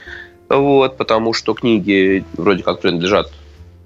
вот, 0.48 0.96
потому 0.96 1.32
что 1.32 1.55
книги 1.55 2.24
вроде 2.36 2.62
как 2.62 2.80
принадлежат 2.80 3.30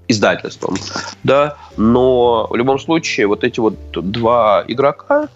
издательствам, 0.07 0.75
да, 1.23 1.57
но 1.77 2.47
в 2.49 2.55
любом 2.55 2.79
случае 2.79 3.27
вот 3.27 3.43
эти 3.43 3.59
вот 3.59 3.75
два 3.91 4.63
игрока 4.67 5.29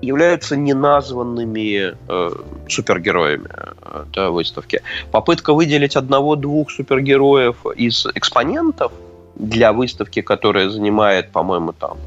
являются 0.00 0.56
неназванными 0.56 1.94
э, 2.08 2.30
супергероями 2.68 3.48
э, 3.48 4.04
да, 4.12 4.30
выставки. 4.30 4.82
Попытка 5.10 5.54
выделить 5.54 5.96
одного-двух 5.96 6.70
супергероев 6.70 7.64
из 7.76 8.06
экспонентов 8.14 8.92
для 9.34 9.72
выставки, 9.72 10.20
которая 10.20 10.68
занимает, 10.68 11.30
по-моему, 11.30 11.72
там 11.72 11.98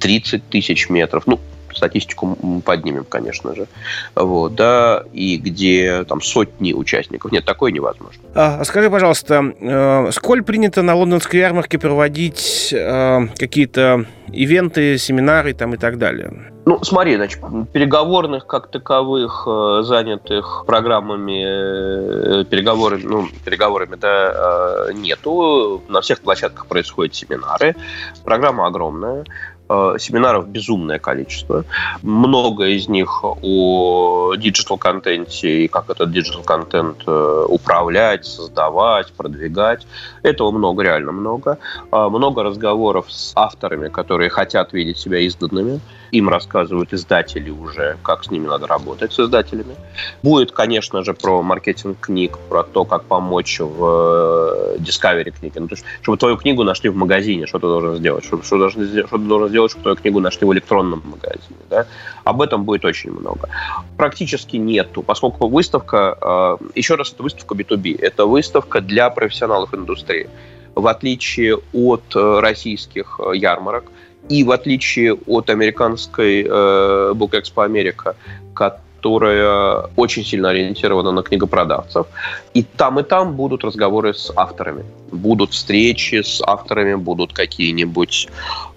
30 0.00 0.48
тысяч 0.48 0.88
метров, 0.88 1.26
ну, 1.26 1.38
статистику 1.74 2.36
поднимем, 2.64 3.04
конечно 3.08 3.54
же. 3.54 3.66
Вот, 4.14 4.54
да, 4.54 5.04
и 5.12 5.36
где 5.36 6.04
там 6.04 6.20
сотни 6.20 6.72
участников. 6.72 7.32
Нет, 7.32 7.44
такое 7.44 7.72
невозможно. 7.72 8.20
А, 8.34 8.64
скажи, 8.64 8.90
пожалуйста, 8.90 9.52
э, 9.60 10.10
сколь 10.12 10.42
принято 10.42 10.82
на 10.82 10.94
лондонской 10.94 11.40
ярмарке 11.40 11.78
проводить 11.78 12.72
э, 12.72 13.28
какие-то 13.36 14.06
ивенты, 14.32 14.98
семинары 14.98 15.54
там 15.54 15.74
и 15.74 15.76
так 15.76 15.98
далее? 15.98 16.52
Ну, 16.68 16.84
смотри, 16.84 17.16
значит, 17.16 17.40
переговорных 17.72 18.46
как 18.46 18.70
таковых, 18.70 19.44
э, 19.46 19.80
занятых 19.84 20.64
программами, 20.66 22.42
э, 22.42 22.44
переговорами, 22.44 23.02
ну, 23.04 23.28
переговорами, 23.42 23.96
да, 23.96 24.88
э, 24.88 24.92
нету. 24.92 25.82
На 25.88 26.02
всех 26.02 26.20
площадках 26.20 26.66
происходят 26.66 27.14
семинары. 27.14 27.74
Программа 28.22 28.66
огромная. 28.66 29.24
Э, 29.70 29.96
семинаров 29.98 30.48
безумное 30.48 30.98
количество. 30.98 31.64
Много 32.02 32.68
из 32.68 32.88
них 32.88 33.22
о 33.22 34.34
диджитал-контенте 34.36 35.64
и 35.64 35.68
как 35.68 35.90
этот 35.90 36.10
диджитал-контент 36.10 37.02
э, 37.06 37.44
управлять, 37.48 38.24
создавать, 38.24 39.12
продвигать. 39.12 39.86
Этого 40.22 40.52
много, 40.52 40.82
реально 40.82 41.12
много. 41.12 41.58
А, 41.90 42.08
много 42.08 42.42
разговоров 42.42 43.06
с 43.10 43.32
авторами, 43.36 43.88
которые 43.88 44.30
хотят 44.30 44.72
видеть 44.72 44.98
себя 44.98 45.18
изданными. 45.18 45.80
Им 46.10 46.28
рассказывают 46.28 46.92
издатели 46.92 47.50
уже, 47.50 47.96
как 48.02 48.24
с 48.24 48.30
ними 48.30 48.46
надо 48.46 48.66
работать, 48.66 49.12
с 49.12 49.20
издателями. 49.20 49.76
Будет, 50.22 50.52
конечно 50.52 51.04
же, 51.04 51.14
про 51.14 51.42
маркетинг 51.42 51.98
книг, 52.00 52.38
про 52.48 52.62
то, 52.62 52.84
как 52.84 53.04
помочь 53.04 53.60
в 53.60 54.76
э, 54.76 54.76
Discovery 54.78 55.30
книги. 55.38 55.58
Ну, 55.58 55.68
то 55.68 55.74
есть, 55.74 55.84
чтобы 56.02 56.18
твою 56.18 56.36
книгу 56.36 56.64
нашли 56.64 56.88
в 56.90 56.96
магазине, 56.96 57.46
что 57.46 57.58
ты 57.58 57.66
должен 57.66 57.96
сделать, 57.96 58.24
что, 58.24 58.42
что, 58.42 58.58
должен, 58.58 59.06
что 59.06 59.18
ты 59.18 59.24
должен 59.24 59.48
сделать, 59.48 59.70
чтобы 59.70 59.82
твою 59.82 59.96
книгу 59.96 60.20
нашли 60.20 60.46
в 60.46 60.52
электронном 60.52 61.02
магазине. 61.04 61.60
Да? 61.68 61.86
Об 62.24 62.40
этом 62.40 62.64
будет 62.64 62.84
очень 62.84 63.10
много. 63.10 63.48
Практически 63.96 64.56
нету, 64.56 65.02
поскольку 65.02 65.48
выставка, 65.48 66.58
э, 66.60 66.64
еще 66.74 66.94
раз, 66.94 67.12
это 67.12 67.22
выставка 67.22 67.54
B2B, 67.54 67.98
это 68.00 68.26
выставка 68.26 68.80
для 68.80 69.10
профессионалов 69.10 69.74
индустрии. 69.74 70.28
В 70.74 70.86
отличие 70.86 71.58
от 71.72 72.14
э, 72.14 72.40
российских 72.40 73.20
ярмарок, 73.34 73.84
и 74.28 74.44
в 74.44 74.50
отличие 74.50 75.14
от 75.14 75.50
американской 75.50 76.42
э, 76.42 77.12
Book 77.14 77.30
Expo 77.30 77.64
Америка, 77.64 78.14
которая 78.54 79.88
очень 79.96 80.24
сильно 80.24 80.50
ориентирована 80.50 81.12
на 81.12 81.22
книгопродавцев, 81.22 82.06
и 82.54 82.62
там 82.62 82.98
и 83.00 83.02
там 83.02 83.34
будут 83.36 83.64
разговоры 83.64 84.12
с 84.12 84.32
авторами 84.36 84.84
будут 85.10 85.52
встречи 85.52 86.22
с 86.22 86.40
авторами, 86.44 86.94
будут 86.94 87.32
какие-нибудь 87.32 88.28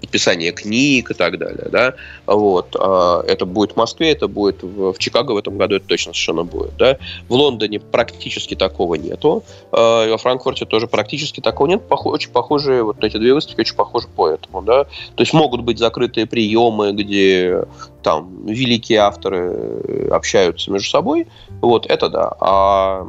описания 0.04 0.52
книг 0.52 1.12
и 1.12 1.14
так 1.14 1.38
далее, 1.38 1.68
да, 1.72 1.94
вот, 2.26 2.76
а, 2.80 3.24
это 3.28 3.46
будет 3.46 3.74
в 3.74 3.76
Москве, 3.76 4.12
это 4.12 4.28
будет 4.28 4.64
в, 4.64 4.94
в 4.94 4.98
Чикаго 4.98 5.34
в 5.34 5.38
этом 5.38 5.58
году, 5.58 5.76
это 5.76 5.86
точно 5.86 6.14
совершенно 6.14 6.44
будет, 6.44 6.76
да, 6.78 6.98
в 7.30 7.34
Лондоне 7.34 7.80
практически 7.80 8.56
такого 8.56 8.96
нету, 8.96 9.44
а, 9.72 10.10
во 10.10 10.18
Франкфурте 10.18 10.66
тоже 10.66 10.88
практически 10.88 11.40
такого 11.40 11.68
нет, 11.68 11.84
очень 11.90 12.32
похожие, 12.32 12.84
вот 12.84 13.04
эти 13.04 13.18
две 13.18 13.34
выставки 13.34 13.62
очень 13.62 13.76
похожи 13.76 14.08
по 14.08 14.28
этому, 14.28 14.62
да, 14.62 14.86
то 14.86 15.22
есть 15.22 15.34
могут 15.34 15.62
быть 15.62 15.78
закрытые 15.78 16.26
приемы, 16.26 16.94
где 16.94 17.64
там 18.02 18.48
великие 18.48 19.00
авторы 19.00 20.10
общаются 20.12 20.72
между 20.72 20.90
собой, 20.90 21.28
вот, 21.62 21.86
это 21.86 22.10
да, 22.10 22.36
а 22.40 23.06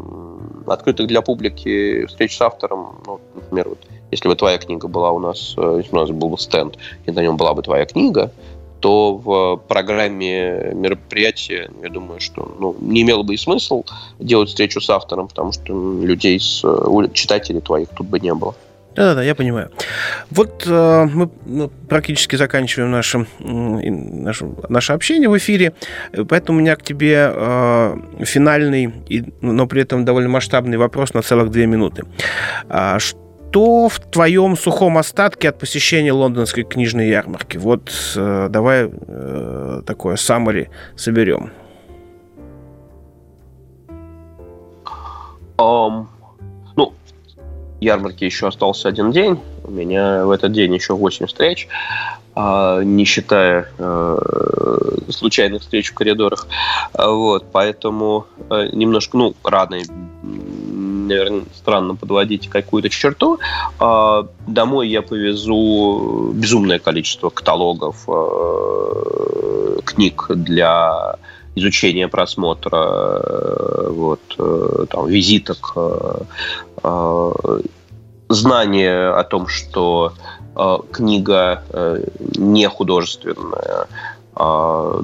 открытых 0.67 1.07
для 1.07 1.23
публики 1.23 2.07
встреч 2.07 2.37
с 2.37 2.41
автором, 2.41 3.03
ну, 3.07 3.21
например, 3.35 3.69
вот, 3.71 3.79
если 4.11 4.29
бы 4.29 4.37
твоя 4.37 4.59
книга 4.59 4.89
была 4.89 5.11
у 5.11 5.19
нас, 5.19 5.55
э, 5.57 5.81
если 5.83 5.93
у 5.95 5.99
нас 5.99 6.11
был 6.11 6.29
бы 6.29 6.39
стенд, 6.39 6.77
и 7.07 7.11
на 7.11 7.21
нем 7.21 7.37
была 7.37 7.55
бы 7.55 7.63
твоя 7.63 7.85
книга, 7.87 8.31
то 8.81 9.15
в 9.15 9.57
программе 9.69 10.73
мероприятия, 10.75 11.71
я 11.83 11.89
думаю, 11.89 12.21
что 12.21 12.55
ну, 12.59 12.77
не 12.81 13.03
имело 13.03 13.23
бы 13.23 13.35
и 13.35 13.37
смысл 13.37 13.85
делать 14.19 14.49
встречу 14.49 14.81
с 14.81 14.91
автором, 14.91 15.29
потому 15.29 15.53
что 15.53 15.73
людей, 16.03 16.41
с, 16.41 16.63
читателей 17.13 17.61
твоих 17.61 17.89
тут 17.91 18.09
бы 18.09 18.19
не 18.19 18.35
было. 18.35 18.57
Да-да-да, 18.95 19.23
я 19.23 19.35
понимаю. 19.35 19.71
Вот 20.31 20.67
э, 20.67 21.09
мы 21.13 21.69
практически 21.89 22.37
заканчиваем 22.37 22.91
наше, 22.91 23.27
наше, 23.39 24.47
наше 24.69 24.93
общение 24.93 25.29
в 25.29 25.37
эфире, 25.39 25.73
поэтому 26.29 26.59
у 26.59 26.61
меня 26.61 26.77
к 26.77 26.83
тебе 26.83 27.33
э, 27.33 27.97
финальный, 28.21 28.93
и, 29.09 29.25
но 29.41 29.67
при 29.67 29.83
этом 29.83 30.05
довольно 30.05 30.29
масштабный 30.29 30.77
вопрос 30.77 31.15
на 31.15 31.23
целых 31.23 31.51
две 31.51 31.67
минуты. 31.67 32.05
А, 32.69 32.99
что 32.99 33.89
в 33.89 33.99
твоем 33.99 34.57
сухом 34.57 34.99
остатке 34.99 35.49
от 35.49 35.59
посещения 35.59 36.13
лондонской 36.13 36.65
книжной 36.65 37.09
ярмарки? 37.09 37.57
Вот 37.57 37.91
э, 38.17 38.49
давай 38.51 38.91
э, 38.91 39.83
такое 39.87 40.17
summary 40.17 40.69
соберем. 40.97 41.51
Um, 45.59 46.09
ярмарки 47.83 48.25
еще 48.25 48.49
остался 48.49 48.89
один 48.89 49.11
день. 49.11 49.39
У 49.65 49.71
меня 49.71 50.25
в 50.25 50.31
этот 50.31 50.53
день 50.53 50.75
еще 50.75 50.95
8 50.95 51.27
встреч, 51.27 51.69
а, 52.35 52.83
не 52.83 53.05
считая 53.05 53.69
э, 53.79 54.19
случайных 55.11 55.63
встреч 55.63 55.91
в 55.91 55.95
коридорах. 55.95 56.47
А, 56.95 57.11
вот, 57.11 57.47
поэтому 57.53 58.27
э, 58.51 58.69
немножко, 58.73 59.17
ну, 59.17 59.35
рано 59.45 59.77
наверное, 60.23 61.45
странно 61.55 61.95
подводить 61.95 62.49
какую-то 62.49 62.89
черту. 62.89 63.39
А, 63.79 64.27
домой 64.47 64.89
я 64.89 65.03
повезу 65.03 66.33
безумное 66.33 66.79
количество 66.79 67.29
каталогов, 67.29 68.05
э, 68.09 69.79
книг 69.85 70.27
для 70.31 71.17
изучения, 71.55 72.09
просмотра, 72.09 73.91
вот, 73.91 74.21
там, 74.89 75.07
визиток, 75.07 75.75
знание 78.29 79.09
о 79.11 79.25
том, 79.25 79.47
что 79.47 80.15
э, 80.57 80.77
книга 80.91 81.63
э, 81.71 82.05
не 82.37 82.69
художественная, 82.69 83.87
э, 84.37 85.03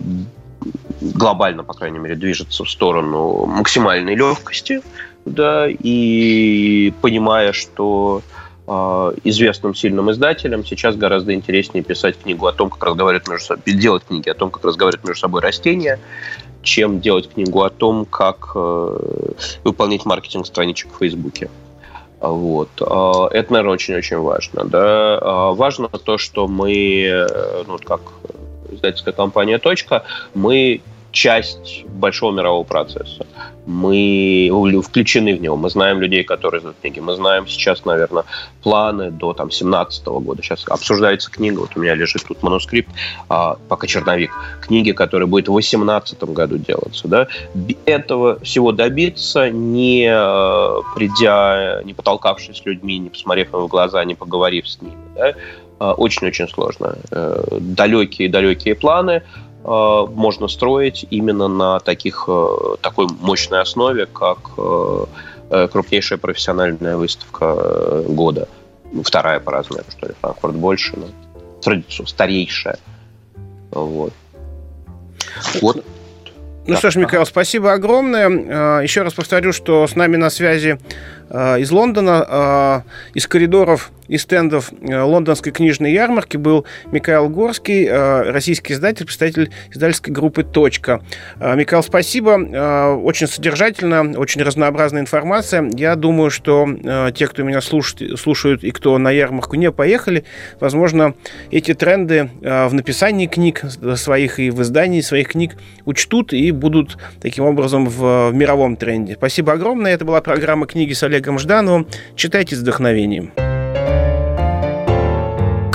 глобально, 1.01 1.65
по 1.65 1.75
крайней 1.75 1.99
мере, 1.99 2.17
движется 2.17 2.65
в 2.65 2.71
сторону 2.71 3.47
максимальной 3.47 4.15
легкости, 4.15 4.83
да, 5.25 5.67
и 5.69 6.93
понимая, 7.01 7.53
что 7.53 8.23
э, 8.67 9.13
известным 9.25 9.75
сильным 9.75 10.11
издателям 10.11 10.65
сейчас 10.65 10.97
гораздо 10.97 11.35
интереснее 11.35 11.85
писать 11.85 12.19
книгу 12.19 12.47
о 12.47 12.53
том, 12.53 12.71
как 12.71 12.83
разговаривают 12.83 13.29
между 13.29 13.47
собой, 13.47 13.75
делать 13.75 14.05
книги 14.05 14.29
о 14.29 14.35
том, 14.35 14.51
как 14.51 14.65
разговаривают 14.65 15.07
между 15.07 15.21
собой 15.21 15.43
растения, 15.43 15.99
чем 16.63 17.01
делать 17.01 17.31
книгу 17.31 17.63
о 17.63 17.71
том, 17.71 18.05
как 18.05 18.53
э, 18.55 19.33
выполнять 19.65 20.05
маркетинг 20.05 20.47
страничек 20.47 20.93
в 20.93 20.99
Фейсбуке. 20.99 21.51
Вот. 22.21 22.71
А, 22.81 23.29
это, 23.31 23.53
наверное, 23.53 23.75
очень-очень 23.75 24.19
важно. 24.19 24.65
Да? 24.65 25.19
А, 25.21 25.53
важно 25.53 25.89
то, 25.89 26.19
что 26.19 26.49
мы, 26.49 27.05
э, 27.05 27.63
ну, 27.67 27.79
как 27.79 28.01
издательская 28.71 29.15
компания 29.15 29.59
«Точка», 29.59 30.05
мы 30.35 30.83
часть 31.13 31.85
большого 31.87 32.33
мирового 32.33 32.65
процесса. 32.65 33.27
Мы 33.67 34.51
включены 34.83 35.37
в 35.37 35.41
него. 35.41 35.57
Мы 35.57 35.69
знаем 35.69 36.01
людей, 36.01 36.25
которые 36.25 36.61
издают 36.61 36.79
книги. 36.81 37.01
Мы 37.01 37.15
знаем 37.17 37.47
сейчас, 37.47 37.85
наверное, 37.85 38.25
планы 38.63 39.11
до 39.11 39.35
там, 39.35 39.51
17 39.51 40.07
года. 40.07 40.43
Сейчас 40.43 40.65
обсуждается 40.69 41.31
книга. 41.31 41.61
Вот 41.61 41.71
у 41.77 41.81
меня 41.81 41.95
лежит 41.95 42.25
тут 42.27 42.43
манускрипт, 42.43 42.91
а, 43.29 43.57
пока 43.69 43.87
черновик. 43.87 44.31
Книги, 44.63 44.93
которая 44.93 45.27
будет 45.27 45.49
в 45.49 45.53
18 45.53 46.23
году 46.25 46.57
делаться. 46.59 47.09
Да? 47.09 47.29
Этого 47.85 48.39
всего 48.41 48.73
добиться, 48.73 49.51
не 49.51 50.09
э, 50.11 50.83
придя, 50.95 51.83
не 51.85 51.93
потолкавшись 51.95 52.59
с 52.59 52.65
людьми, 52.65 52.99
не 52.99 53.11
посмотрев 53.11 53.53
им 53.53 53.61
в 53.61 53.69
глаза, 53.69 54.05
не 54.05 54.15
поговорив 54.15 54.69
с 54.69 54.81
ними. 54.81 54.97
Да? 55.15 55.35
А, 55.79 55.93
очень-очень 55.93 56.49
сложно. 56.49 56.97
Далекие-далекие 57.11 58.75
э, 58.75 58.77
планы– 58.79 59.23
Э, 59.33 59.48
можно 59.69 60.49
строить 60.49 61.07
именно 61.11 61.47
на 61.47 61.81
таких, 61.81 62.25
э, 62.27 62.77
такой 62.81 63.07
мощной 63.21 63.61
основе, 63.61 64.07
как 64.07 64.39
э, 64.57 65.69
крупнейшая 65.71 66.19
профессиональная 66.19 66.97
выставка 66.97 68.03
года. 68.09 68.49
Вторая 69.05 69.41
по 69.41 69.53
размеру, 69.53 69.85
что 69.91 70.07
ли, 70.07 70.15
Франкфурт 70.23 70.55
больше, 70.55 70.97
но 70.97 71.07
традицию 71.61 72.07
старейшая. 72.07 72.79
Вот. 73.71 74.15
Вот. 75.61 75.85
Ну 76.67 76.75
да. 76.75 76.77
что 76.77 76.91
ж, 76.91 76.97
Михаил, 76.97 77.27
спасибо 77.27 77.75
огромное. 77.75 78.81
Еще 78.83 79.03
раз 79.03 79.13
повторю, 79.13 79.53
что 79.53 79.87
с 79.87 79.95
нами 79.97 80.17
на 80.17 80.31
связи 80.31 80.79
из 81.31 81.71
Лондона, 81.71 82.85
из 83.13 83.27
коридоров 83.27 83.91
и 84.09 84.19
стендов 84.19 84.73
э, 84.81 85.01
лондонской 85.01 85.53
книжной 85.53 85.93
ярмарки 85.93 86.37
был 86.37 86.65
Михаил 86.91 87.29
Горский, 87.29 87.87
э, 87.87 88.31
российский 88.31 88.73
издатель, 88.73 89.07
представитель 89.07 89.51
издательской 89.71 90.13
группы 90.13 90.43
«Точка». 90.43 91.03
Э, 91.39 91.55
Михаил, 91.55 91.83
спасибо. 91.83 92.99
Очень 93.03 93.27
содержательно, 93.27 94.19
очень 94.19 94.43
разнообразная 94.43 95.03
информация. 95.03 95.71
Я 95.75 95.95
думаю, 95.97 96.31
что 96.31 96.69
те, 97.15 97.27
кто 97.27 97.43
меня 97.43 97.61
слушает, 97.61 98.19
слушают 98.19 98.65
и 98.65 98.71
кто 98.71 98.97
на 98.99 99.11
ярмарку 99.11 99.57
не 99.57 99.71
поехали, 99.71 100.25
возможно, 100.61 101.15
эти 101.51 101.75
тренды 101.75 102.31
в 102.41 102.73
написании 102.73 103.27
книг 103.27 103.65
своих 103.97 104.39
и 104.39 104.51
в 104.51 104.63
издании 104.63 105.01
своих 105.01 105.29
книг 105.29 105.57
учтут 105.85 106.33
и 106.33 106.51
будут 106.53 106.97
таким 107.21 107.45
образом 107.45 107.87
в 107.87 108.31
мировом 108.33 108.77
тренде. 108.77 109.15
Спасибо 109.15 109.53
огромное. 109.53 109.95
Это 109.95 110.05
была 110.05 110.21
программа 110.21 110.67
«Книги 110.67 110.93
с 110.93 111.03
Олегом 111.03 111.39
Ждановым». 111.39 111.87
Читайте 112.17 112.57
с 112.57 112.61
вдохновением. 112.61 113.33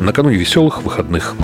накануне 0.00 0.36
веселых 0.36 0.82
выходных. 0.82 1.34